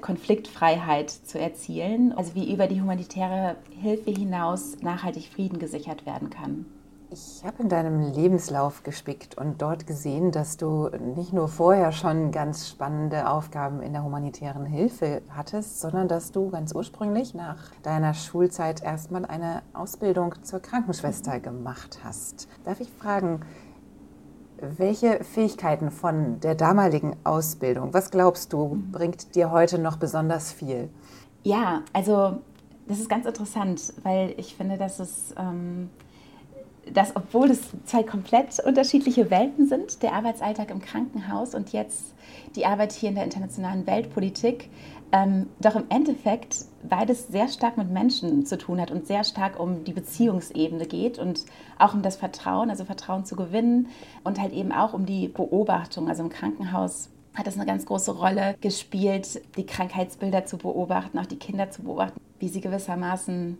Konfliktfreiheit 0.00 1.10
zu 1.10 1.38
erzielen, 1.38 2.12
also 2.12 2.34
wie 2.34 2.52
über 2.52 2.66
die 2.66 2.80
humanitäre 2.80 3.56
Hilfe 3.80 4.10
hinaus 4.10 4.76
nachhaltig 4.82 5.28
Frieden 5.28 5.58
gesichert 5.58 6.06
werden 6.06 6.30
kann. 6.30 6.66
Ich 7.08 7.44
habe 7.44 7.62
in 7.62 7.68
deinem 7.68 8.12
Lebenslauf 8.12 8.82
gespickt 8.82 9.38
und 9.38 9.62
dort 9.62 9.86
gesehen, 9.86 10.32
dass 10.32 10.56
du 10.56 10.88
nicht 11.14 11.32
nur 11.32 11.46
vorher 11.46 11.92
schon 11.92 12.32
ganz 12.32 12.68
spannende 12.68 13.30
Aufgaben 13.30 13.80
in 13.80 13.92
der 13.92 14.02
humanitären 14.02 14.66
Hilfe 14.66 15.22
hattest, 15.30 15.80
sondern 15.80 16.08
dass 16.08 16.32
du 16.32 16.50
ganz 16.50 16.74
ursprünglich 16.74 17.32
nach 17.32 17.70
deiner 17.84 18.12
Schulzeit 18.12 18.82
erstmal 18.82 19.24
eine 19.24 19.62
Ausbildung 19.72 20.34
zur 20.42 20.58
Krankenschwester 20.58 21.38
gemacht 21.38 22.00
hast. 22.02 22.48
Darf 22.64 22.80
ich 22.80 22.90
fragen, 22.90 23.40
welche 24.60 25.22
Fähigkeiten 25.24 25.90
von 25.90 26.40
der 26.40 26.54
damaligen 26.54 27.16
Ausbildung, 27.24 27.92
was 27.92 28.10
glaubst 28.10 28.52
du, 28.52 28.82
bringt 28.90 29.34
dir 29.34 29.50
heute 29.50 29.78
noch 29.78 29.96
besonders 29.96 30.52
viel? 30.52 30.88
Ja, 31.42 31.82
also 31.92 32.38
das 32.88 33.00
ist 33.00 33.08
ganz 33.08 33.26
interessant, 33.26 33.92
weil 34.02 34.34
ich 34.36 34.56
finde, 34.56 34.76
dass 34.78 34.98
es 34.98 35.34
ähm, 35.38 35.90
dass 36.92 37.16
obwohl 37.16 37.50
es 37.50 37.60
zwei 37.84 38.02
komplett 38.02 38.60
unterschiedliche 38.60 39.30
Welten 39.30 39.66
sind, 39.66 40.02
der 40.02 40.12
Arbeitsalltag 40.12 40.70
im 40.70 40.80
Krankenhaus 40.80 41.54
und 41.54 41.72
jetzt 41.72 42.14
die 42.54 42.64
Arbeit 42.64 42.92
hier 42.92 43.08
in 43.08 43.16
der 43.16 43.24
internationalen 43.24 43.86
Weltpolitik, 43.86 44.70
ähm, 45.12 45.48
doch 45.60 45.76
im 45.76 45.84
Endeffekt 45.88 46.64
beides 46.88 47.28
sehr 47.28 47.48
stark 47.48 47.76
mit 47.76 47.90
Menschen 47.90 48.46
zu 48.46 48.58
tun 48.58 48.80
hat 48.80 48.90
und 48.90 49.06
sehr 49.06 49.24
stark 49.24 49.58
um 49.58 49.84
die 49.84 49.92
Beziehungsebene 49.92 50.86
geht 50.86 51.18
und 51.18 51.44
auch 51.78 51.94
um 51.94 52.02
das 52.02 52.16
Vertrauen, 52.16 52.70
also 52.70 52.84
Vertrauen 52.84 53.24
zu 53.24 53.36
gewinnen 53.36 53.88
und 54.24 54.40
halt 54.40 54.52
eben 54.52 54.72
auch 54.72 54.92
um 54.92 55.06
die 55.06 55.28
Beobachtung. 55.28 56.08
Also 56.08 56.22
im 56.22 56.28
Krankenhaus 56.28 57.10
hat 57.34 57.46
das 57.46 57.56
eine 57.56 57.66
ganz 57.66 57.86
große 57.86 58.12
Rolle 58.12 58.56
gespielt, 58.60 59.40
die 59.56 59.66
Krankheitsbilder 59.66 60.46
zu 60.46 60.58
beobachten, 60.58 61.18
auch 61.18 61.26
die 61.26 61.38
Kinder 61.38 61.70
zu 61.70 61.82
beobachten, 61.82 62.20
wie 62.38 62.48
sie 62.48 62.60
gewissermaßen 62.60 63.58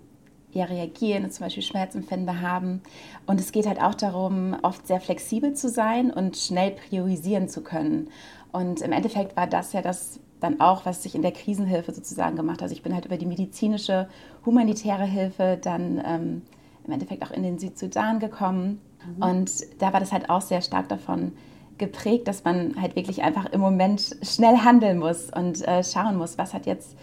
ja, 0.52 0.64
reagieren 0.64 1.24
und 1.24 1.32
zum 1.32 1.44
Beispiel 1.44 1.62
Schmerzempfinde 1.62 2.40
haben. 2.40 2.80
Und 3.26 3.40
es 3.40 3.52
geht 3.52 3.66
halt 3.66 3.80
auch 3.80 3.94
darum, 3.94 4.56
oft 4.62 4.86
sehr 4.86 5.00
flexibel 5.00 5.54
zu 5.54 5.68
sein 5.68 6.10
und 6.10 6.36
schnell 6.36 6.72
priorisieren 6.72 7.48
zu 7.48 7.62
können. 7.62 8.08
Und 8.52 8.80
im 8.80 8.92
Endeffekt 8.92 9.36
war 9.36 9.46
das 9.46 9.72
ja 9.74 9.82
das, 9.82 10.18
dann 10.40 10.60
auch, 10.60 10.84
was 10.84 11.04
ich 11.04 11.14
in 11.14 11.22
der 11.22 11.32
Krisenhilfe 11.32 11.92
sozusagen 11.92 12.36
gemacht 12.36 12.58
habe. 12.58 12.64
Also 12.64 12.74
ich 12.74 12.82
bin 12.82 12.94
halt 12.94 13.06
über 13.06 13.16
die 13.16 13.26
medizinische, 13.26 14.08
humanitäre 14.44 15.04
Hilfe 15.04 15.58
dann 15.60 16.02
ähm, 16.04 16.42
im 16.84 16.92
Endeffekt 16.92 17.22
auch 17.24 17.30
in 17.30 17.42
den 17.42 17.58
Südsudan 17.58 18.20
gekommen. 18.20 18.80
Mhm. 19.16 19.22
Und 19.22 19.52
da 19.80 19.92
war 19.92 20.00
das 20.00 20.12
halt 20.12 20.30
auch 20.30 20.42
sehr 20.42 20.60
stark 20.60 20.88
davon 20.88 21.32
geprägt, 21.78 22.28
dass 22.28 22.44
man 22.44 22.80
halt 22.80 22.96
wirklich 22.96 23.22
einfach 23.22 23.46
im 23.46 23.60
Moment 23.60 24.16
schnell 24.22 24.58
handeln 24.58 24.98
muss 24.98 25.30
und 25.30 25.66
äh, 25.66 25.84
schauen 25.84 26.16
muss, 26.16 26.38
was 26.38 26.54
hat 26.54 26.66
jetzt 26.66 26.96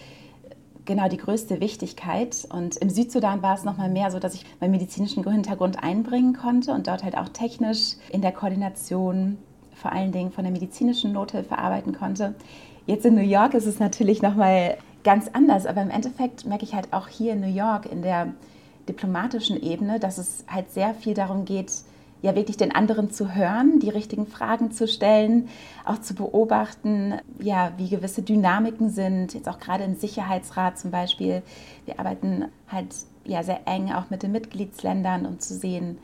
genau 0.85 1.07
die 1.07 1.17
größte 1.17 1.59
Wichtigkeit. 1.59 2.47
Und 2.51 2.77
im 2.77 2.89
Südsudan 2.89 3.41
war 3.41 3.55
es 3.55 3.63
nochmal 3.63 3.89
mehr 3.89 4.11
so, 4.11 4.19
dass 4.19 4.33
ich 4.33 4.45
meinen 4.59 4.71
medizinischen 4.71 5.23
Hintergrund 5.29 5.83
einbringen 5.83 6.33
konnte 6.33 6.71
und 6.73 6.87
dort 6.87 7.03
halt 7.03 7.17
auch 7.17 7.29
technisch 7.29 7.95
in 8.09 8.21
der 8.21 8.31
Koordination 8.31 9.37
vor 9.75 9.91
allen 9.91 10.11
Dingen 10.11 10.31
von 10.31 10.43
der 10.43 10.53
medizinischen 10.53 11.13
Nothilfe 11.13 11.57
arbeiten 11.57 11.93
konnte. 11.93 12.35
Jetzt 12.85 13.05
in 13.05 13.15
New 13.15 13.21
York 13.21 13.53
ist 13.53 13.65
es 13.65 13.79
natürlich 13.79 14.21
nochmal 14.21 14.77
ganz 15.03 15.29
anders, 15.31 15.65
aber 15.65 15.81
im 15.81 15.89
Endeffekt 15.89 16.45
merke 16.45 16.65
ich 16.65 16.73
halt 16.73 16.91
auch 16.91 17.07
hier 17.07 17.33
in 17.33 17.41
New 17.41 17.53
York 17.53 17.85
in 17.85 18.01
der 18.01 18.33
diplomatischen 18.89 19.61
Ebene, 19.61 19.99
dass 19.99 20.17
es 20.17 20.43
halt 20.47 20.71
sehr 20.71 20.93
viel 20.93 21.13
darum 21.13 21.45
geht, 21.45 21.71
ja 22.21 22.35
wirklich 22.35 22.57
den 22.57 22.73
anderen 22.73 23.11
zu 23.11 23.35
hören, 23.35 23.79
die 23.79 23.89
richtigen 23.89 24.25
Fragen 24.27 24.71
zu 24.71 24.87
stellen, 24.87 25.49
auch 25.85 25.99
zu 25.99 26.15
beobachten, 26.15 27.15
ja, 27.39 27.73
wie 27.77 27.89
gewisse 27.89 28.21
Dynamiken 28.21 28.89
sind, 28.89 29.33
jetzt 29.33 29.49
auch 29.49 29.59
gerade 29.59 29.83
im 29.83 29.95
Sicherheitsrat 29.95 30.79
zum 30.79 30.91
Beispiel. 30.91 31.41
Wir 31.85 31.99
arbeiten 31.99 32.45
halt 32.69 32.95
ja 33.25 33.43
sehr 33.43 33.61
eng 33.65 33.91
auch 33.91 34.09
mit 34.09 34.23
den 34.23 34.31
Mitgliedsländern, 34.31 35.25
um 35.25 35.39
zu 35.39 35.53
sehen, 35.53 35.97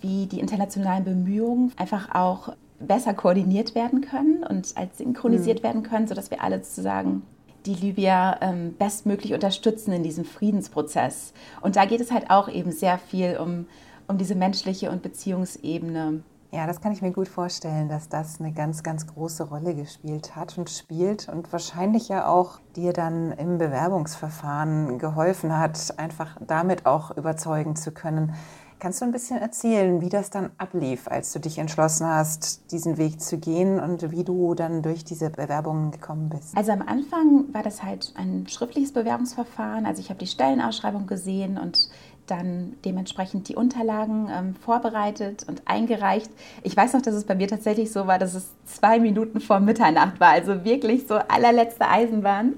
wie 0.00 0.26
die 0.26 0.40
internationalen 0.40 1.04
Bemühungen 1.04 1.72
einfach 1.76 2.14
auch 2.14 2.54
besser 2.86 3.14
koordiniert 3.14 3.74
werden 3.74 4.00
können 4.00 4.44
und 4.44 4.76
als 4.76 4.98
synchronisiert 4.98 5.60
mhm. 5.60 5.64
werden 5.64 5.82
können, 5.82 6.06
sodass 6.06 6.30
wir 6.30 6.42
alle 6.42 6.62
sozusagen 6.62 7.22
die 7.66 7.74
Libyer 7.74 8.38
ähm, 8.40 8.74
bestmöglich 8.76 9.34
unterstützen 9.34 9.92
in 9.92 10.02
diesem 10.02 10.24
Friedensprozess. 10.24 11.32
Und 11.60 11.76
da 11.76 11.84
geht 11.84 12.00
es 12.00 12.10
halt 12.10 12.30
auch 12.30 12.48
eben 12.48 12.72
sehr 12.72 12.98
viel 12.98 13.36
um, 13.36 13.66
um 14.08 14.18
diese 14.18 14.34
menschliche 14.34 14.90
und 14.90 15.02
Beziehungsebene. 15.02 16.22
Ja, 16.54 16.66
das 16.66 16.82
kann 16.82 16.92
ich 16.92 17.00
mir 17.00 17.12
gut 17.12 17.28
vorstellen, 17.28 17.88
dass 17.88 18.10
das 18.10 18.38
eine 18.38 18.52
ganz, 18.52 18.82
ganz 18.82 19.06
große 19.06 19.44
Rolle 19.44 19.74
gespielt 19.74 20.36
hat 20.36 20.58
und 20.58 20.68
spielt 20.68 21.28
und 21.30 21.50
wahrscheinlich 21.50 22.08
ja 22.08 22.26
auch 22.26 22.58
dir 22.76 22.92
dann 22.92 23.32
im 23.32 23.56
Bewerbungsverfahren 23.56 24.98
geholfen 24.98 25.56
hat, 25.56 25.94
einfach 25.96 26.36
damit 26.46 26.84
auch 26.84 27.16
überzeugen 27.16 27.74
zu 27.74 27.90
können, 27.90 28.34
Kannst 28.82 29.00
du 29.00 29.04
ein 29.04 29.12
bisschen 29.12 29.38
erzählen, 29.38 30.00
wie 30.00 30.08
das 30.08 30.30
dann 30.30 30.50
ablief, 30.58 31.06
als 31.06 31.32
du 31.32 31.38
dich 31.38 31.58
entschlossen 31.58 32.04
hast, 32.04 32.72
diesen 32.72 32.98
Weg 32.98 33.20
zu 33.20 33.38
gehen 33.38 33.78
und 33.78 34.10
wie 34.10 34.24
du 34.24 34.54
dann 34.54 34.82
durch 34.82 35.04
diese 35.04 35.30
Bewerbungen 35.30 35.92
gekommen 35.92 36.30
bist? 36.30 36.56
Also 36.56 36.72
am 36.72 36.82
Anfang 36.82 37.44
war 37.54 37.62
das 37.62 37.84
halt 37.84 38.12
ein 38.16 38.48
schriftliches 38.48 38.90
Bewerbungsverfahren. 38.90 39.86
Also 39.86 40.00
ich 40.00 40.08
habe 40.08 40.18
die 40.18 40.26
Stellenausschreibung 40.26 41.06
gesehen 41.06 41.58
und 41.58 41.90
dann 42.26 42.74
dementsprechend 42.84 43.48
die 43.48 43.54
Unterlagen 43.54 44.28
ähm, 44.28 44.56
vorbereitet 44.56 45.46
und 45.46 45.62
eingereicht. 45.66 46.32
Ich 46.64 46.76
weiß 46.76 46.94
noch, 46.94 47.02
dass 47.02 47.14
es 47.14 47.22
bei 47.22 47.36
mir 47.36 47.46
tatsächlich 47.46 47.92
so 47.92 48.08
war, 48.08 48.18
dass 48.18 48.34
es 48.34 48.48
zwei 48.64 48.98
Minuten 48.98 49.40
vor 49.40 49.60
Mitternacht 49.60 50.18
war, 50.18 50.30
also 50.30 50.64
wirklich 50.64 51.06
so 51.06 51.14
allerletzte 51.14 51.88
Eisenbahn. 51.88 52.54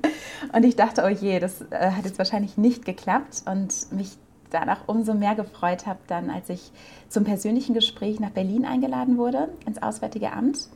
Und 0.54 0.64
ich 0.64 0.74
dachte, 0.74 1.02
oh 1.04 1.08
je, 1.08 1.38
das 1.38 1.60
äh, 1.70 1.90
hat 1.90 2.06
jetzt 2.06 2.16
wahrscheinlich 2.16 2.56
nicht 2.56 2.86
geklappt 2.86 3.42
und 3.44 3.92
mich 3.92 4.16
danach 4.54 4.80
umso 4.86 5.14
mehr 5.14 5.34
gefreut 5.34 5.86
habe, 5.86 5.98
dann 6.06 6.30
als 6.30 6.48
ich 6.48 6.72
zum 7.08 7.24
persönlichen 7.24 7.74
Gespräch 7.74 8.20
nach 8.20 8.30
Berlin 8.30 8.64
eingeladen 8.64 9.18
wurde, 9.18 9.48
ins 9.66 9.82
Auswärtige 9.82 10.32
Amt. 10.32 10.68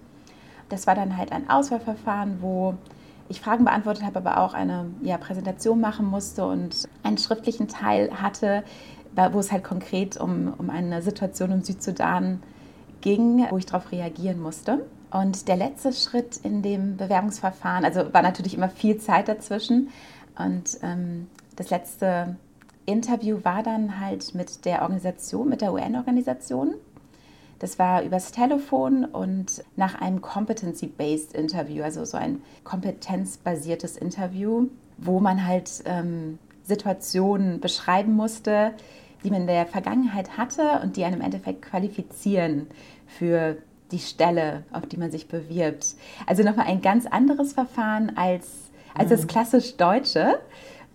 Das 0.69 0.87
war 0.87 0.95
dann 0.95 1.17
halt 1.17 1.33
ein 1.33 1.49
Auswahlverfahren, 1.49 2.43
wo 2.43 2.75
ich 3.29 3.41
Fragen 3.41 3.65
beantwortet 3.65 4.05
habe, 4.05 4.19
aber 4.19 4.39
auch 4.39 4.55
eine 4.55 4.87
ja, 5.03 5.19
Präsentation 5.19 5.81
machen 5.81 6.07
musste 6.07 6.47
und 6.47 6.89
einen 7.03 7.19
schriftlichen 7.19 7.69
Teil 7.69 8.11
hatte, 8.21 8.65
wo 9.33 9.39
es 9.39 9.51
halt 9.51 9.65
konkret 9.65 10.17
um, 10.19 10.55
um 10.59 10.71
eine 10.71 11.03
Situation 11.03 11.51
im 11.51 11.63
Südsudan 11.63 12.43
ging, 13.01 13.47
wo 13.51 13.59
ich 13.59 13.67
darauf 13.67 13.93
reagieren 13.93 14.41
musste. 14.41 14.87
Und 15.11 15.49
der 15.49 15.57
letzte 15.57 15.93
Schritt 15.93 16.37
in 16.39 16.63
dem 16.63 16.97
Bewerbungsverfahren, 16.97 17.85
also 17.85 18.13
war 18.13 18.23
natürlich 18.23 18.55
immer 18.55 18.69
viel 18.69 18.99
Zeit 18.99 19.29
dazwischen. 19.29 19.89
Und 20.39 20.79
ähm, 20.83 21.29
das 21.57 21.71
letzte 21.71 22.37
Interview 22.89 23.39
war 23.43 23.63
dann 23.63 24.01
halt 24.01 24.35
mit 24.35 24.65
der 24.65 24.83
Organisation, 24.83 25.49
mit 25.49 25.61
der 25.61 25.73
UN-Organisation. 25.73 26.75
Das 27.59 27.79
war 27.79 28.03
übers 28.03 28.33
Telefon 28.33 29.05
und 29.05 29.63
nach 29.77 30.01
einem 30.01 30.23
Competency-Based 30.23 31.35
Interview, 31.35 31.83
also 31.83 32.05
so 32.05 32.17
ein 32.17 32.41
kompetenzbasiertes 32.65 33.97
Interview, 33.97 34.69
wo 34.97 35.21
man 35.21 35.47
halt 35.47 35.83
ähm, 35.85 36.39
Situationen 36.65 37.61
beschreiben 37.61 38.15
musste, 38.15 38.73
die 39.25 39.31
man 39.31 39.43
in 39.43 39.47
der 39.49 39.67
Vergangenheit 39.67 40.39
hatte 40.39 40.81
und 40.83 40.97
die 40.97 41.05
einen 41.05 41.17
im 41.17 41.21
Endeffekt 41.21 41.63
qualifizieren 41.63 42.69
für 43.07 43.57
die 43.91 43.99
Stelle, 43.99 44.63
auf 44.71 44.87
die 44.87 44.97
man 44.97 45.11
sich 45.11 45.29
bewirbt. 45.29 45.95
Also 46.27 46.43
nochmal 46.43 46.67
ein 46.67 46.81
ganz 46.81 47.07
anderes 47.07 47.55
Verfahren 47.55 48.17
als, 48.17 48.71
als 48.95 49.11
das 49.11 49.23
mhm. 49.23 49.27
klassisch 49.27 49.77
Deutsche 49.77 50.39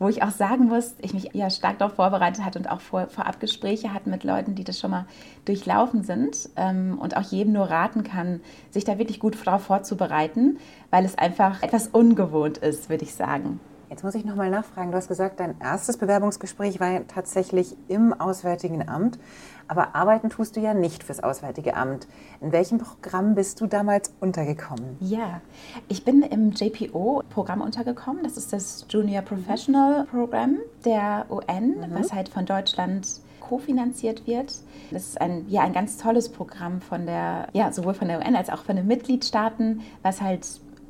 wo 0.03 0.09
ich 0.09 0.21
auch 0.21 0.31
sagen 0.31 0.65
muss, 0.65 0.95
ich 1.01 1.13
mich 1.13 1.29
ja 1.33 1.49
stark 1.49 1.79
darauf 1.79 1.95
vorbereitet 1.95 2.43
hatte 2.43 2.59
und 2.59 2.69
auch 2.69 2.81
vor, 2.81 3.07
vorab 3.07 3.39
Gespräche 3.39 3.93
hatte 3.93 4.09
mit 4.09 4.25
Leuten, 4.25 4.53
die 4.53 4.65
das 4.65 4.77
schon 4.77 4.91
mal 4.91 5.05
durchlaufen 5.45 6.03
sind 6.03 6.49
ähm, 6.57 6.99
und 6.99 7.15
auch 7.15 7.23
jedem 7.23 7.53
nur 7.53 7.69
raten 7.69 8.03
kann, 8.03 8.41
sich 8.69 8.83
da 8.83 8.97
wirklich 8.97 9.21
gut 9.21 9.37
darauf 9.45 9.63
vorzubereiten, 9.63 10.57
weil 10.91 11.05
es 11.05 11.17
einfach 11.17 11.63
etwas 11.63 11.87
ungewohnt 11.87 12.57
ist, 12.57 12.89
würde 12.89 13.05
ich 13.05 13.15
sagen. 13.15 13.61
Jetzt 13.93 14.03
muss 14.03 14.15
ich 14.15 14.25
noch 14.25 14.33
mal 14.33 14.49
nachfragen. 14.49 14.89
Du 14.89 14.97
hast 14.97 15.07
gesagt, 15.07 15.39
dein 15.39 15.53
erstes 15.61 15.97
Bewerbungsgespräch 15.97 16.79
war 16.79 17.05
tatsächlich 17.05 17.75
im 17.89 18.11
Auswärtigen 18.11 18.89
Amt. 18.89 19.19
Aber 19.67 19.93
arbeiten 19.93 20.31
tust 20.31 20.55
du 20.55 20.61
ja 20.61 20.73
nicht 20.73 21.03
fürs 21.03 21.21
Auswärtige 21.21 21.75
Amt. 21.75 22.07
In 22.41 22.51
welchem 22.51 22.79
Programm 22.79 23.35
bist 23.35 23.61
du 23.61 23.67
damals 23.67 24.11
untergekommen? 24.19 24.97
Ja, 24.99 25.41
ich 25.89 26.03
bin 26.03 26.23
im 26.23 26.53
JPO-Programm 26.53 27.61
untergekommen. 27.61 28.23
Das 28.23 28.35
ist 28.35 28.51
das 28.51 28.87
Junior 28.89 29.21
Professional 29.21 30.05
Program 30.05 30.57
der 30.83 31.27
UN, 31.29 31.77
mhm. 31.77 31.85
was 31.91 32.11
halt 32.13 32.29
von 32.29 32.47
Deutschland 32.47 33.07
kofinanziert 33.41 34.25
wird. 34.25 34.55
Das 34.89 35.03
ist 35.03 35.21
ein, 35.21 35.45
ja, 35.49 35.61
ein 35.61 35.73
ganz 35.73 35.97
tolles 35.97 36.29
Programm 36.29 36.81
von 36.81 37.05
der, 37.05 37.47
ja, 37.53 37.71
sowohl 37.71 37.93
von 37.93 38.07
der 38.07 38.25
UN 38.25 38.35
als 38.35 38.49
auch 38.49 38.63
von 38.63 38.75
den 38.75 38.87
Mitgliedstaaten, 38.87 39.81
was 40.01 40.19
halt 40.19 40.47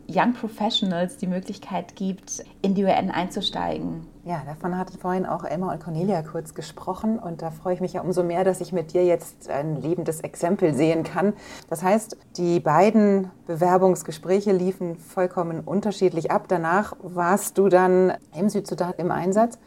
Young 0.09 0.33
Professionals 0.33 1.17
die 1.17 1.27
Möglichkeit 1.27 1.95
gibt, 1.95 2.43
in 2.61 2.75
die 2.75 2.83
UN 2.83 3.09
einzusteigen. 3.09 4.05
Ja, 4.25 4.41
davon 4.45 4.77
hatte 4.77 4.97
vorhin 4.97 5.25
auch 5.25 5.43
Emma 5.43 5.73
und 5.73 5.83
Cornelia 5.83 6.21
kurz 6.21 6.53
gesprochen 6.53 7.19
und 7.19 7.41
da 7.41 7.51
freue 7.51 7.73
ich 7.73 7.81
mich 7.81 7.93
ja 7.93 8.01
umso 8.01 8.23
mehr, 8.23 8.43
dass 8.43 8.61
ich 8.61 8.71
mit 8.71 8.93
dir 8.93 9.05
jetzt 9.05 9.49
ein 9.49 9.81
lebendes 9.81 10.21
Exempel 10.21 10.73
sehen 10.73 11.03
kann. 11.03 11.33
Das 11.69 11.83
heißt, 11.83 12.17
die 12.37 12.59
beiden 12.59 13.31
Bewerbungsgespräche 13.47 14.53
liefen 14.53 14.95
vollkommen 14.95 15.59
unterschiedlich 15.59 16.31
ab. 16.31 16.45
Danach 16.47 16.93
warst 17.01 17.57
du 17.57 17.67
dann 17.67 18.13
im 18.33 18.49
Südsudan 18.49 18.93
im 18.97 19.11
Einsatz. 19.11 19.59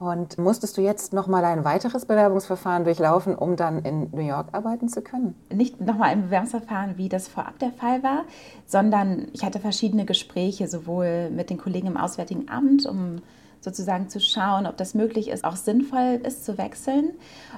Und 0.00 0.38
musstest 0.38 0.76
du 0.76 0.80
jetzt 0.80 1.12
nochmal 1.12 1.44
ein 1.44 1.64
weiteres 1.64 2.06
Bewerbungsverfahren 2.06 2.84
durchlaufen, 2.84 3.34
um 3.34 3.56
dann 3.56 3.80
in 3.80 4.10
New 4.12 4.26
York 4.26 4.48
arbeiten 4.52 4.88
zu 4.88 5.02
können? 5.02 5.34
Nicht 5.52 5.80
nochmal 5.80 6.10
ein 6.10 6.22
Bewerbungsverfahren, 6.22 6.96
wie 6.98 7.08
das 7.08 7.26
vorab 7.26 7.58
der 7.58 7.72
Fall 7.72 8.02
war, 8.04 8.24
sondern 8.64 9.26
ich 9.32 9.44
hatte 9.44 9.58
verschiedene 9.58 10.04
Gespräche, 10.04 10.68
sowohl 10.68 11.30
mit 11.30 11.50
den 11.50 11.58
Kollegen 11.58 11.88
im 11.88 11.96
Auswärtigen 11.96 12.48
Amt, 12.48 12.86
um 12.86 13.16
sozusagen 13.60 14.08
zu 14.08 14.20
schauen, 14.20 14.66
ob 14.66 14.76
das 14.76 14.94
möglich 14.94 15.28
ist, 15.28 15.44
auch 15.44 15.56
sinnvoll 15.56 16.20
ist 16.22 16.44
zu 16.44 16.58
wechseln. 16.58 17.10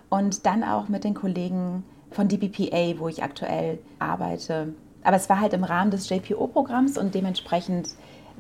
Und 0.09 0.47
dann 0.47 0.65
auch 0.65 0.89
mit 0.89 1.05
den 1.05 1.15
Kollegen 1.15 1.85
von 2.11 2.29
DBPA, 2.29 2.99
wo 2.99 3.09
ich 3.09 3.23
aktuell 3.23 3.79
arbeite. 3.99 4.73
Aber 5.03 5.17
es 5.17 5.29
war 5.29 5.41
halt 5.41 5.53
im 5.53 5.65
Rahmen 5.65 5.91
des 5.91 6.09
JPO-Programms 6.09 6.97
und 6.97 7.15
dementsprechend 7.15 7.91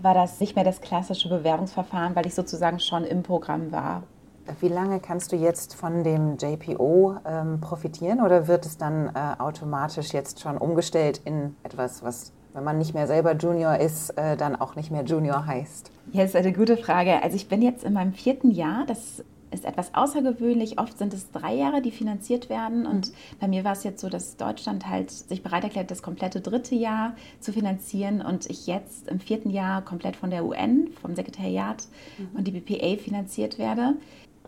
war 0.02 0.14
das 0.14 0.40
nicht 0.40 0.56
mehr 0.56 0.64
das 0.64 0.80
klassische 0.80 1.28
Bewerbungsverfahren, 1.28 2.14
weil 2.16 2.26
ich 2.26 2.34
sozusagen 2.34 2.80
schon 2.80 3.04
im 3.04 3.22
Programm 3.22 3.72
war. 3.72 4.02
Wie 4.60 4.68
lange 4.68 5.00
kannst 5.00 5.32
du 5.32 5.36
jetzt 5.36 5.74
von 5.74 6.02
dem 6.02 6.36
JPO 6.36 7.16
ähm, 7.24 7.60
profitieren 7.60 8.20
oder 8.20 8.48
wird 8.48 8.66
es 8.66 8.78
dann 8.78 9.14
äh, 9.14 9.40
automatisch 9.40 10.12
jetzt 10.12 10.40
schon 10.40 10.58
umgestellt 10.58 11.20
in 11.24 11.54
etwas, 11.62 12.02
was, 12.02 12.32
wenn 12.52 12.64
man 12.64 12.78
nicht 12.78 12.94
mehr 12.94 13.06
selber 13.06 13.34
Junior 13.36 13.76
ist, 13.76 14.10
äh, 14.10 14.36
dann 14.36 14.56
auch 14.56 14.74
nicht 14.74 14.90
mehr 14.90 15.04
Junior 15.04 15.46
heißt? 15.46 15.92
Ja, 16.12 16.22
das 16.22 16.30
ist 16.30 16.36
eine 16.36 16.52
gute 16.52 16.76
Frage. 16.76 17.22
Also 17.22 17.36
ich 17.36 17.48
bin 17.48 17.62
jetzt 17.62 17.84
in 17.84 17.92
meinem 17.92 18.12
vierten 18.12 18.50
Jahr. 18.50 18.84
Das 18.86 19.22
ist 19.50 19.64
etwas 19.64 19.94
außergewöhnlich. 19.94 20.78
Oft 20.78 20.98
sind 20.98 21.12
es 21.12 21.30
drei 21.30 21.54
Jahre, 21.54 21.82
die 21.82 21.90
finanziert 21.90 22.48
werden. 22.48 22.86
Und 22.86 23.08
mhm. 23.08 23.14
bei 23.40 23.48
mir 23.48 23.64
war 23.64 23.72
es 23.72 23.84
jetzt 23.84 24.00
so, 24.00 24.08
dass 24.08 24.36
Deutschland 24.36 24.86
halt 24.88 25.10
sich 25.10 25.42
bereit 25.42 25.64
erklärt, 25.64 25.90
das 25.90 26.02
komplette 26.02 26.40
dritte 26.40 26.74
Jahr 26.74 27.14
zu 27.40 27.52
finanzieren 27.52 28.22
und 28.22 28.48
ich 28.48 28.66
jetzt 28.66 29.08
im 29.08 29.20
vierten 29.20 29.50
Jahr 29.50 29.82
komplett 29.82 30.16
von 30.16 30.30
der 30.30 30.44
UN, 30.44 30.88
vom 31.00 31.14
Sekretariat 31.14 31.84
mhm. 32.18 32.36
und 32.36 32.46
die 32.46 32.52
BPA 32.52 32.96
finanziert 33.02 33.58
werde. 33.58 33.94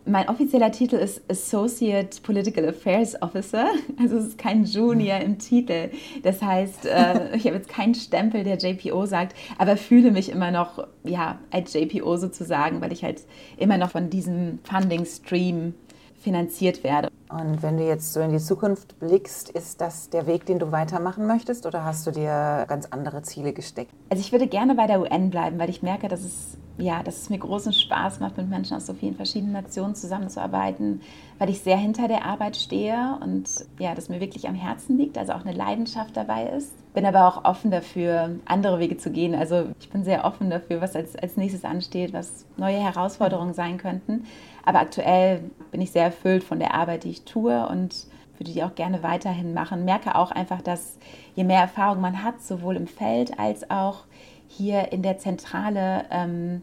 Mein 0.05 0.29
offizieller 0.29 0.73
Titel 0.73 0.97
ist 0.97 1.23
Associate 1.31 2.09
Political 2.23 2.69
Affairs 2.69 3.21
Officer. 3.23 3.69
Also 4.01 4.17
es 4.17 4.27
ist 4.27 4.38
kein 4.38 4.65
Junior 4.65 5.21
im 5.21 5.38
Titel. 5.38 5.91
Das 6.23 6.43
heißt, 6.43 6.87
äh, 6.87 7.37
ich 7.37 7.47
habe 7.47 7.57
jetzt 7.57 7.69
keinen 7.69 7.95
Stempel, 7.95 8.43
der 8.43 8.57
JPO 8.57 9.07
sagt, 9.07 9.37
aber 9.59 9.77
fühle 9.77 10.11
mich 10.11 10.31
immer 10.31 10.51
noch 10.51 10.88
ja, 11.05 11.38
als 11.51 11.75
JPO 11.75 12.17
sozusagen, 12.17 12.81
weil 12.81 12.93
ich 12.93 13.05
halt 13.05 13.23
immer 13.59 13.79
noch 13.79 13.91
von 13.91 14.11
diesem 14.11 14.59
Funding 14.65 15.05
Stream 15.05 15.75
finanziert 16.23 16.85
werde. 16.85 17.11
Und 17.29 17.63
wenn 17.63 17.79
du 17.79 17.87
jetzt 17.87 18.13
so 18.13 18.21
in 18.21 18.31
die 18.31 18.39
Zukunft 18.39 18.99
blickst, 18.99 19.49
ist 19.51 19.81
das 19.81 20.11
der 20.11 20.27
Weg, 20.27 20.45
den 20.47 20.59
du 20.59 20.71
weitermachen 20.71 21.27
möchtest 21.27 21.65
oder 21.65 21.85
hast 21.85 22.07
du 22.07 22.11
dir 22.11 22.67
ganz 22.69 22.87
andere 22.87 23.23
Ziele 23.23 23.53
gesteckt? 23.53 23.91
Also 24.11 24.21
ich 24.21 24.33
würde 24.33 24.47
gerne 24.47 24.75
bei 24.75 24.87
der 24.87 25.01
UN 25.01 25.31
bleiben, 25.31 25.59
weil 25.59 25.71
ich 25.71 25.83
merke, 25.83 26.09
dass 26.09 26.23
es, 26.23 26.59
ja, 26.77 27.03
dass 27.03 27.23
es 27.23 27.31
mir 27.31 27.39
großen 27.39 27.73
Spaß 27.73 28.21
macht, 28.21 28.37
mit 28.37 28.51
Menschen 28.51 28.77
aus 28.77 28.87
so 28.87 28.93
vielen 28.93 29.15
verschiedenen 29.15 29.55
Nationen 29.55 29.95
zusammenzuarbeiten, 29.95 31.01
weil 31.39 31.49
ich 31.49 31.61
sehr 31.61 31.79
hinter 31.79 32.07
der 32.07 32.27
Arbeit 32.27 32.57
stehe 32.57 33.19
und 33.23 33.49
ja, 33.79 33.95
das 33.95 34.11
mir 34.11 34.21
wirklich 34.21 34.47
am 34.47 34.55
Herzen 34.55 34.99
liegt, 34.99 35.17
also 35.17 35.33
auch 35.33 35.45
eine 35.45 35.57
Leidenschaft 35.57 36.17
dabei 36.17 36.49
ist. 36.49 36.73
Bin 36.93 37.07
aber 37.07 37.27
auch 37.27 37.47
offen 37.47 37.71
dafür, 37.71 38.37
andere 38.45 38.79
Wege 38.79 38.99
zu 38.99 39.11
gehen. 39.11 39.35
Also 39.35 39.69
ich 39.81 39.89
bin 39.89 40.05
sehr 40.05 40.27
offen 40.27 40.51
dafür, 40.51 40.83
was 40.83 40.95
als, 40.95 41.17
als 41.17 41.39
nächstes 41.39 41.65
ansteht, 41.65 42.13
was 42.13 42.45
neue 42.59 42.77
Herausforderungen 42.77 43.55
sein 43.55 43.79
könnten. 43.79 44.27
Aber 44.64 44.81
aktuell 44.81 45.51
bin 45.70 45.81
ich 45.81 45.90
sehr 45.90 46.05
erfüllt 46.05 46.44
von 46.44 46.59
der 46.59 46.75
Arbeit, 46.75 47.05
die 47.05 47.11
ich 47.11 47.25
tue 47.25 47.66
und 47.68 48.07
würde 48.38 48.53
die 48.53 48.62
auch 48.62 48.75
gerne 48.75 49.03
weiterhin 49.03 49.55
machen. 49.55 49.85
Merke 49.85 50.14
auch 50.14 50.31
einfach, 50.31 50.62
dass 50.62 50.98
je 51.35 51.44
mehr 51.44 51.61
Erfahrung 51.61 52.01
man 52.01 52.22
hat, 52.22 52.40
sowohl 52.42 52.77
im 52.77 52.87
Feld 52.87 53.38
als 53.38 53.70
auch 53.70 54.05
hier 54.48 54.92
in 54.92 55.03
der 55.03 55.18
Zentrale, 55.18 56.05
ähm, 56.11 56.62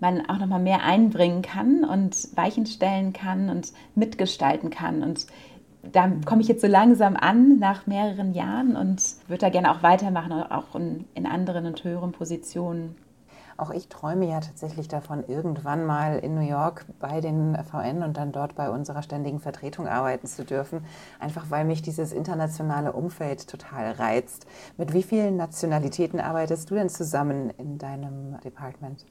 man 0.00 0.28
auch 0.28 0.38
noch 0.38 0.46
mal 0.46 0.60
mehr 0.60 0.82
einbringen 0.82 1.42
kann 1.42 1.84
und 1.84 2.36
Weichen 2.36 2.66
stellen 2.66 3.12
kann 3.12 3.48
und 3.48 3.72
mitgestalten 3.94 4.68
kann. 4.68 5.02
Und 5.02 5.26
da 5.92 6.10
komme 6.24 6.42
ich 6.42 6.48
jetzt 6.48 6.60
so 6.60 6.66
langsam 6.66 7.16
an 7.16 7.58
nach 7.58 7.86
mehreren 7.86 8.34
Jahren 8.34 8.76
und 8.76 9.02
würde 9.28 9.40
da 9.40 9.48
gerne 9.48 9.70
auch 9.70 9.82
weitermachen, 9.82 10.32
auch 10.32 10.74
in, 10.74 11.06
in 11.14 11.26
anderen 11.26 11.66
und 11.66 11.82
höheren 11.82 12.12
Positionen. 12.12 12.96
Auch 13.56 13.70
ich 13.70 13.88
träume 13.88 14.28
ja 14.28 14.40
tatsächlich 14.40 14.88
davon, 14.88 15.24
irgendwann 15.26 15.86
mal 15.86 16.18
in 16.18 16.34
New 16.34 16.46
York 16.46 16.84
bei 16.98 17.20
den 17.20 17.56
VN 17.56 18.02
und 18.02 18.16
dann 18.16 18.32
dort 18.32 18.54
bei 18.54 18.70
unserer 18.70 19.02
ständigen 19.02 19.40
Vertretung 19.40 19.88
arbeiten 19.88 20.26
zu 20.26 20.44
dürfen. 20.44 20.84
Einfach 21.18 21.50
weil 21.50 21.64
mich 21.64 21.82
dieses 21.82 22.12
internationale 22.12 22.92
Umfeld 22.92 23.48
total 23.48 23.92
reizt. 23.92 24.46
Mit 24.76 24.92
wie 24.92 25.02
vielen 25.02 25.36
Nationalitäten 25.36 26.20
arbeitest 26.20 26.70
du 26.70 26.74
denn 26.74 26.88
zusammen 26.88 27.50
in 27.58 27.78
deinem 27.78 28.38
Department? 28.40 29.04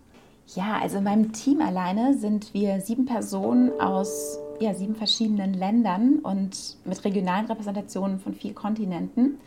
Ja, 0.53 0.79
also 0.81 0.99
in 0.99 1.03
meinem 1.03 1.33
Team 1.33 1.59
alleine 1.59 2.15
sind 2.17 2.53
wir 2.53 2.79
sieben 2.81 3.05
Personen 3.05 3.79
aus 3.79 4.39
ja, 4.59 4.73
sieben 4.73 4.95
verschiedenen 4.95 5.53
Ländern 5.53 6.19
und 6.19 6.77
mit 6.85 7.03
regionalen 7.03 7.45
Repräsentationen 7.45 8.19
von 8.19 8.33
vier 8.33 8.53
Kontinenten. 8.53 9.39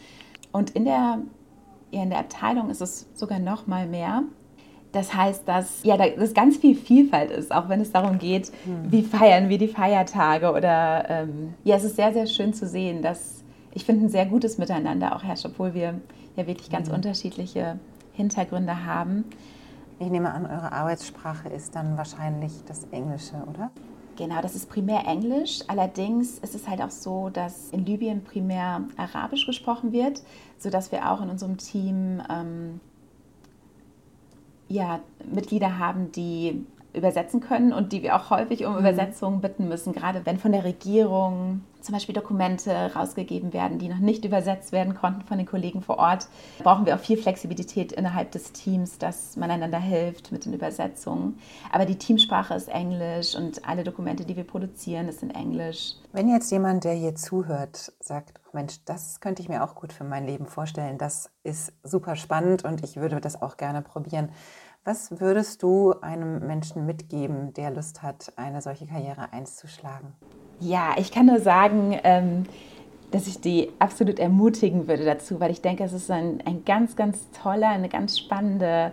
Und 0.53 0.71
in 0.71 0.85
der, 0.85 1.21
ja, 1.91 2.03
in 2.03 2.11
der 2.11 2.19
Abteilung 2.21 2.71
ist 2.71 2.81
es 2.81 3.07
sogar 3.15 3.39
noch 3.39 3.67
mal 3.67 3.87
mehr. 3.87 4.25
Das 4.93 5.15
heißt, 5.15 5.47
dass 5.47 5.83
ja, 5.83 5.97
dass 5.97 6.33
ganz 6.33 6.57
viel 6.57 6.75
Vielfalt 6.75 7.31
ist, 7.31 7.53
auch 7.53 7.69
wenn 7.69 7.81
es 7.81 7.93
darum 7.93 8.19
geht, 8.19 8.51
hm. 8.65 8.91
wie 8.91 9.03
feiern 9.03 9.49
wir 9.49 9.59
die 9.59 9.69
Feiertage. 9.69 10.53
Oder 10.53 11.05
ähm, 11.09 11.55
ja, 11.65 11.77
es 11.77 11.85
ist 11.85 11.97
sehr, 11.97 12.13
sehr 12.13 12.27
schön 12.27 12.55
zu 12.55 12.67
sehen, 12.67 13.03
dass 13.03 13.45
ich 13.75 13.85
finde 13.85 14.07
ein 14.07 14.09
sehr 14.09 14.27
gutes 14.27 14.59
Miteinander 14.59 15.15
auch 15.15 15.23
herrscht, 15.23 15.45
obwohl 15.47 15.75
wir 15.75 16.01
ja 16.37 16.47
wirklich 16.47 16.71
ganz 16.71 16.89
mhm. 16.89 16.97
unterschiedliche 16.97 17.79
Hintergründe 18.13 18.87
haben. 18.87 19.25
Ich 20.01 20.09
nehme 20.09 20.33
an, 20.33 20.47
eure 20.47 20.73
Arbeitssprache 20.73 21.49
ist 21.49 21.75
dann 21.75 21.97
wahrscheinlich 21.97 22.53
das 22.67 22.85
Englische, 22.91 23.37
oder? 23.53 23.71
Genau, 24.17 24.41
das 24.41 24.57
ist 24.57 24.69
primär 24.69 25.07
Englisch. 25.07 25.61
Allerdings 25.69 26.39
ist 26.39 26.55
es 26.55 26.67
halt 26.67 26.83
auch 26.83 26.91
so, 26.91 27.31
dass 27.31 27.71
in 27.71 27.85
Libyen 27.85 28.25
primär 28.25 28.83
Arabisch 28.97 29.47
gesprochen 29.47 29.93
wird, 29.93 30.23
sodass 30.57 30.91
wir 30.91 31.11
auch 31.11 31.21
in 31.21 31.31
unserem 31.31 31.57
Team 31.57 32.21
ähm, 32.29 32.81
ja, 34.69 35.01
Mitglieder 35.33 35.79
haben, 35.79 36.13
die 36.13 36.65
übersetzen 36.95 37.41
können 37.41 37.73
und 37.73 37.93
die 37.93 38.03
wir 38.03 38.17
auch 38.17 38.31
häufig 38.31 38.65
um 38.65 38.73
mhm. 38.73 38.81
Übersetzungen 38.81 39.41
bitten 39.41 39.69
müssen, 39.69 39.93
gerade 39.93 40.25
wenn 40.25 40.39
von 40.39 40.53
der 40.53 40.65
Regierung 40.65 41.63
zum 41.81 41.95
Beispiel 41.95 42.15
Dokumente 42.15 42.95
rausgegeben 42.95 43.53
werden, 43.53 43.79
die 43.79 43.89
noch 43.89 43.99
nicht 43.99 44.25
übersetzt 44.25 44.73
werden 44.73 44.95
konnten 44.95 45.23
von 45.23 45.39
den 45.39 45.47
Kollegen 45.47 45.83
vor 45.83 45.99
Ort, 45.99 46.29
brauchen 46.63 46.87
wir 46.87 46.95
auch 46.95 47.01
viel 47.01 47.17
Flexibilität 47.17 47.93
innerhalb 47.93 48.33
des 48.33 48.53
Teams, 48.53 48.99
dass 48.99 49.37
man 49.37 49.51
einander 49.51 49.79
hilft 49.79 50.33
mit 50.33 50.45
den 50.45 50.55
Übersetzungen. 50.55 51.39
Aber 51.73 51.87
die 51.87 51.97
Teamsprache 51.97 52.55
ist 52.55 52.69
Englisch 52.69 53.35
und 53.35 53.67
alle 53.69 53.85
Dokumente, 53.85 54.25
die 54.25 54.37
wir 54.37 54.45
produzieren, 54.45 55.09
ist 55.09 55.23
in 55.23 55.31
Englisch. 55.31 55.95
Wenn 56.13 56.29
jetzt 56.29 56.51
jemand, 56.51 56.85
der 56.85 56.95
hier 56.95 57.15
zuhört, 57.15 57.93
sagt, 58.01 58.41
Mensch, 58.53 58.81
das 58.85 59.21
könnte 59.21 59.43
ich 59.43 59.49
mir 59.49 59.63
auch 59.63 59.75
gut 59.75 59.93
für 59.93 60.05
mein 60.05 60.27
Leben 60.27 60.47
vorstellen, 60.47 60.99
das 60.99 61.31
ist 61.45 61.73
super 61.83 62.17
spannend 62.17 62.65
und 62.65 62.83
ich 62.83 62.97
würde 62.97 63.21
das 63.21 63.41
auch 63.41 63.57
gerne 63.57 63.83
probieren. 63.83 64.31
Was 64.85 65.21
würdest 65.21 65.63
du 65.63 65.93
einem 66.01 66.47
Menschen 66.47 66.87
mitgeben, 66.87 67.53
der 67.55 67.71
Lust 67.71 68.03
hat, 68.03 68.33
eine 68.37 68.63
solche 68.63 68.87
Karriere 68.87 69.33
einzuschlagen? 69.33 70.15
Ja, 70.61 70.95
ich 70.97 71.13
kann 71.13 71.27
nur 71.27 71.41
sagen, 71.41 71.99
ähm, 72.05 72.45
dass 73.11 73.27
ich 73.27 73.41
die 73.41 73.71
absolut 73.79 74.19
ermutigen 74.19 74.89
würde 74.89 75.05
dazu, 75.05 75.41
weil 75.41 75.51
ich 75.51 75.61
denke, 75.61 75.85
es 75.85 75.93
ist 75.93 76.11
ein, 76.11 76.43
ein 76.45 76.65
ganz, 76.65 76.97
ganz 76.97 77.31
toller, 77.31 77.69
eine 77.69 77.89
ganz 77.89 78.19
spannende 78.19 78.93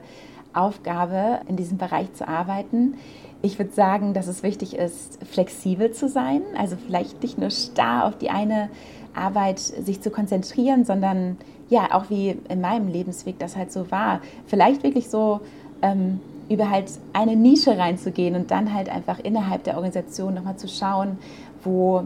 Aufgabe, 0.54 1.41
in 1.48 1.58
diesem 1.58 1.78
Bereich 1.78 2.13
zu 2.13 2.28
arbeiten. 2.28 2.95
Ich 3.41 3.60
würde 3.60 3.71
sagen, 3.71 4.13
dass 4.13 4.28
es 4.28 4.41
wichtig 4.43 4.76
ist, 4.76 5.24
flexibel 5.26 5.91
zu 5.91 6.08
sein, 6.08 6.41
also 6.58 6.78
vielleicht 6.78 7.21
nicht 7.21 7.38
nur 7.38 7.52
starr 7.52 8.06
auf 8.06 8.17
die 8.17 8.30
eine 8.30 8.69
Arbeit 9.13 9.60
sich 9.60 10.02
zu 10.02 10.12
konzentrieren, 10.12 10.86
sondern 10.86 11.38
ja, 11.69 11.93
auch 11.93 12.10
wie 12.10 12.38
in 12.50 12.62
meinem 12.62 12.88
Lebensweg 12.88 13.39
das 13.39 13.56
halt 13.56 13.71
so 13.71 13.91
war, 13.91 14.21
vielleicht 14.45 14.84
wirklich 14.84 15.10
so 15.10 15.41
ähm, 15.82 16.20
über 16.50 16.70
halt 16.70 16.92
eine 17.14 17.36
Nische 17.36 17.78
reinzugehen 17.78 18.36
und 18.36 18.52
dann 18.52 18.74
halt 18.74 18.90
einfach 18.90 19.20
innerhalb 19.20 19.64
der 19.64 19.76
Organisation 19.76 20.34
nochmal 20.34 20.58
zu 20.58 20.68
schauen, 20.68 21.18
wo, 21.64 22.06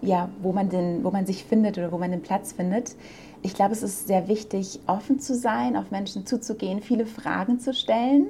ja, 0.00 0.28
wo, 0.42 0.52
man 0.52 0.70
den, 0.70 1.04
wo 1.04 1.10
man 1.10 1.26
sich 1.26 1.44
findet 1.44 1.76
oder 1.78 1.92
wo 1.92 1.98
man 1.98 2.10
den 2.10 2.22
Platz 2.22 2.52
findet. 2.52 2.96
Ich 3.42 3.54
glaube, 3.54 3.72
es 3.72 3.82
ist 3.82 4.06
sehr 4.06 4.26
wichtig, 4.28 4.80
offen 4.86 5.20
zu 5.20 5.34
sein, 5.34 5.76
auf 5.76 5.90
Menschen 5.90 6.24
zuzugehen, 6.24 6.80
viele 6.80 7.04
Fragen 7.04 7.60
zu 7.60 7.74
stellen, 7.74 8.28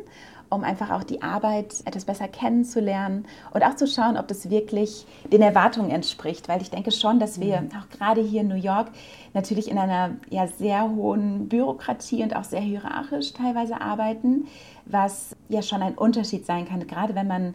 um 0.50 0.64
einfach 0.64 0.90
auch 0.90 1.04
die 1.04 1.22
Arbeit 1.22 1.82
etwas 1.84 2.04
besser 2.04 2.26
kennenzulernen 2.26 3.24
und 3.52 3.62
auch 3.64 3.76
zu 3.76 3.86
schauen, 3.86 4.16
ob 4.16 4.26
das 4.28 4.50
wirklich 4.50 5.06
den 5.32 5.40
Erwartungen 5.40 5.90
entspricht. 5.90 6.48
Weil 6.48 6.62
ich 6.62 6.70
denke 6.70 6.90
schon, 6.90 7.20
dass 7.20 7.40
wir 7.40 7.60
mhm. 7.60 7.68
auch 7.78 7.96
gerade 7.96 8.22
hier 8.22 8.40
in 8.40 8.48
New 8.48 8.56
York 8.56 8.88
natürlich 9.34 9.70
in 9.70 9.78
einer 9.78 10.16
ja, 10.30 10.48
sehr 10.48 10.90
hohen 10.90 11.48
Bürokratie 11.48 12.24
und 12.24 12.34
auch 12.34 12.44
sehr 12.44 12.60
hierarchisch 12.60 13.32
teilweise 13.32 13.80
arbeiten, 13.80 14.46
was 14.86 15.36
ja 15.48 15.62
schon 15.62 15.82
ein 15.82 15.94
Unterschied 15.94 16.46
sein 16.46 16.66
kann, 16.66 16.86
gerade 16.86 17.14
wenn 17.14 17.26
man 17.26 17.54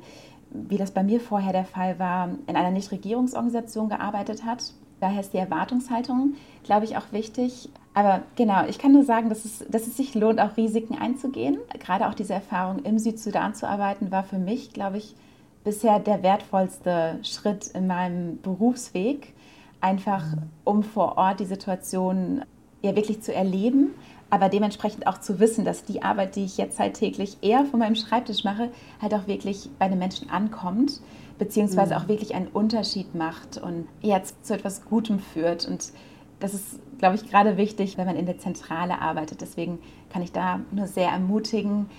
wie 0.52 0.78
das 0.78 0.92
bei 0.92 1.04
mir 1.04 1.20
vorher 1.20 1.54
der 1.54 1.65
Fall 1.65 2.00
war, 2.00 2.30
in 2.48 2.56
einer 2.56 2.72
Nichtregierungsorganisation 2.72 3.89
gearbeitet 3.89 4.46
hat. 4.46 4.74
Daher 5.00 5.22
ist 5.22 5.34
die 5.34 5.38
Erwartungshaltung, 5.38 6.34
glaube 6.63 6.86
ich, 6.86 6.98
auch 6.98 7.12
wichtig. 7.12 7.70
Aber 7.94 8.24
genau, 8.36 8.65
ich 8.65 8.80
kann 8.80 8.92
nur 8.92 9.04
sagen, 9.04 9.30
dass 9.30 9.46
es, 9.46 9.65
dass 9.70 9.88
es 9.88 9.96
sich 9.96 10.15
lohnt, 10.15 10.39
auch 10.39 10.58
Risiken 10.58 10.98
einzugehen. 10.98 11.58
Gerade 11.80 12.08
auch 12.08 12.13
diese 12.13 12.34
Erfahrung 12.34 12.80
im 12.84 13.00
Südsudan 13.00 13.54
zu 13.54 13.68
arbeiten, 13.68 14.12
war 14.12 14.24
für 14.24 14.38
mich, 14.38 14.74
glaube 14.74 14.98
ich, 14.98 15.15
bisher 15.63 16.00
der 16.00 16.24
wertvollste 16.24 17.20
Schritt 17.24 17.68
in 17.68 17.88
meinem 17.88 18.42
Berufsweg. 18.42 19.34
Einfach, 19.82 20.26
um 20.65 20.84
vor 20.84 21.18
Ort 21.18 21.39
die 21.39 21.46
Situation 21.46 22.44
ja 22.82 22.96
wirklich 22.96 23.22
zu 23.22 23.34
erleben, 23.34 23.92
aber 24.30 24.50
dementsprechend 24.50 25.08
auch 25.08 25.20
zu 25.20 25.39
wissen, 25.39 25.65
dass 25.65 25.86
die 25.86 26.04
Arbeit, 26.04 26.36
die 26.36 26.46
ich 26.46 26.58
jetzt 26.58 26.80
halt 26.80 26.96
täglich 26.96 27.38
eher 27.42 27.65
von 27.65 27.80
meinem 27.80 27.96
Schreibtisch 27.96 28.44
mache, 28.44 28.72
halt 29.02 29.13
auch 29.13 29.28
wirklich 29.28 29.70
bei 29.80 29.88
den 29.88 30.00
Menschen 30.00 30.30
ankommt, 30.30 31.02
beziehungsweise 31.38 31.96
mhm. 31.96 32.02
auch 32.02 32.08
wirklich 32.08 32.36
einen 32.36 32.48
Unterschied 32.48 33.15
macht 33.15 33.58
und 33.58 33.88
jetzt 34.02 34.46
zu 34.46 34.54
etwas 34.54 34.86
Gutem 34.86 35.20
führt. 35.20 35.68
Und 35.68 35.92
das 36.39 36.54
ist, 36.54 36.80
glaube 37.00 37.15
ich, 37.15 37.30
gerade 37.30 37.58
wichtig, 37.58 37.98
wenn 37.98 38.06
man 38.06 38.15
in 38.15 38.26
der 38.26 38.38
Zentrale 38.38 39.02
arbeitet. 39.02 39.42
Deswegen 39.42 39.80
kann 40.12 40.22
ich 40.22 40.32
da 40.32 40.60
nur 40.72 40.88
sehr 40.88 41.10
ermutigen, 41.10 41.89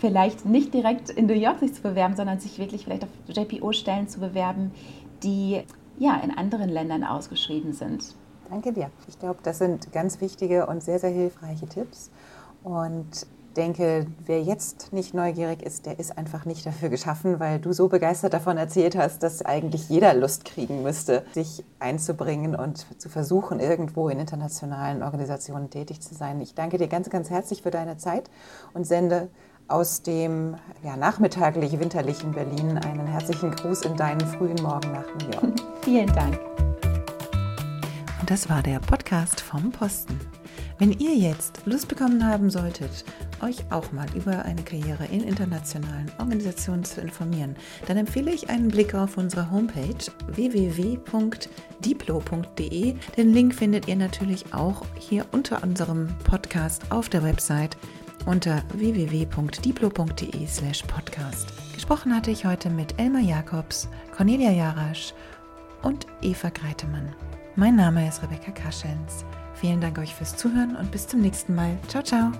vielleicht 0.00 0.46
nicht 0.46 0.72
direkt 0.72 1.10
in 1.10 1.26
New 1.26 1.34
York 1.34 1.58
sich 1.58 1.74
zu 1.74 1.82
bewerben, 1.82 2.16
sondern 2.16 2.38
sich 2.38 2.58
wirklich 2.58 2.84
vielleicht 2.84 3.04
auf 3.04 3.10
JPO-Stellen 3.28 4.08
zu 4.08 4.20
bewerben, 4.20 4.70
die 5.22 5.62
ja 5.98 6.16
in 6.16 6.30
anderen 6.30 6.68
Ländern 6.68 7.04
ausgeschrieben 7.04 7.72
sind. 7.72 8.14
Danke 8.52 8.74
dir. 8.74 8.90
Ich 9.08 9.18
glaube, 9.18 9.38
das 9.42 9.56
sind 9.56 9.92
ganz 9.94 10.20
wichtige 10.20 10.66
und 10.66 10.82
sehr, 10.82 10.98
sehr 10.98 11.08
hilfreiche 11.08 11.66
Tipps. 11.66 12.10
Und 12.62 13.26
denke, 13.56 14.06
wer 14.26 14.42
jetzt 14.42 14.92
nicht 14.92 15.14
neugierig 15.14 15.62
ist, 15.62 15.86
der 15.86 15.98
ist 15.98 16.18
einfach 16.18 16.44
nicht 16.44 16.66
dafür 16.66 16.90
geschaffen, 16.90 17.40
weil 17.40 17.58
du 17.58 17.72
so 17.72 17.88
begeistert 17.88 18.34
davon 18.34 18.58
erzählt 18.58 18.94
hast, 18.94 19.22
dass 19.22 19.42
eigentlich 19.42 19.88
jeder 19.88 20.12
Lust 20.12 20.44
kriegen 20.44 20.82
müsste, 20.82 21.24
sich 21.32 21.64
einzubringen 21.78 22.54
und 22.54 23.00
zu 23.00 23.08
versuchen, 23.08 23.58
irgendwo 23.58 24.10
in 24.10 24.20
internationalen 24.20 25.02
Organisationen 25.02 25.70
tätig 25.70 26.02
zu 26.02 26.14
sein. 26.14 26.38
Ich 26.42 26.54
danke 26.54 26.76
dir 26.76 26.88
ganz, 26.88 27.08
ganz 27.08 27.30
herzlich 27.30 27.62
für 27.62 27.70
deine 27.70 27.96
Zeit 27.96 28.28
und 28.74 28.86
sende 28.86 29.28
aus 29.66 30.02
dem 30.02 30.56
ja, 30.82 30.98
nachmittaglich 30.98 31.80
winterlichen 31.80 32.32
Berlin 32.32 32.76
einen 32.76 33.06
herzlichen 33.06 33.52
Gruß 33.52 33.86
in 33.86 33.96
deinen 33.96 34.20
frühen 34.20 34.60
Morgen 34.62 34.92
nach 34.92 35.06
New 35.18 35.30
York. 35.32 35.58
Vielen 35.82 36.12
Dank. 36.12 36.51
Das 38.26 38.48
war 38.48 38.62
der 38.62 38.78
Podcast 38.78 39.40
vom 39.40 39.72
Posten. 39.72 40.16
Wenn 40.78 40.92
ihr 40.92 41.16
jetzt 41.16 41.62
Lust 41.64 41.88
bekommen 41.88 42.24
haben 42.24 42.50
solltet, 42.50 43.04
euch 43.42 43.56
auch 43.70 43.90
mal 43.90 44.06
über 44.14 44.44
eine 44.44 44.62
Karriere 44.62 45.06
in 45.06 45.24
internationalen 45.24 46.08
Organisationen 46.18 46.84
zu 46.84 47.00
informieren, 47.00 47.56
dann 47.88 47.96
empfehle 47.96 48.32
ich 48.32 48.48
einen 48.48 48.68
Blick 48.68 48.94
auf 48.94 49.16
unsere 49.16 49.50
Homepage 49.50 49.96
www.diplo.de. 50.28 51.34
Den 53.16 53.32
Link 53.32 53.56
findet 53.56 53.88
ihr 53.88 53.96
natürlich 53.96 54.54
auch 54.54 54.86
hier 54.98 55.26
unter 55.32 55.64
unserem 55.64 56.14
Podcast 56.24 56.84
auf 56.90 57.08
der 57.08 57.24
Website 57.24 57.76
unter 58.26 58.62
www.diplo.de/podcast. 58.72 61.48
Gesprochen 61.74 62.14
hatte 62.14 62.30
ich 62.30 62.44
heute 62.44 62.70
mit 62.70 63.00
Elmar 63.00 63.22
Jakobs, 63.22 63.88
Cornelia 64.16 64.52
Jarasch 64.52 65.12
und 65.82 66.06
Eva 66.22 66.50
Greitemann. 66.50 67.12
Mein 67.54 67.76
Name 67.76 68.08
ist 68.08 68.22
Rebecca 68.22 68.50
Kaschens. 68.50 69.26
Vielen 69.54 69.80
Dank 69.80 69.98
euch 69.98 70.14
fürs 70.14 70.36
Zuhören 70.36 70.74
und 70.74 70.90
bis 70.90 71.06
zum 71.06 71.20
nächsten 71.20 71.54
Mal. 71.54 71.76
Ciao, 71.88 72.02
ciao. 72.02 72.32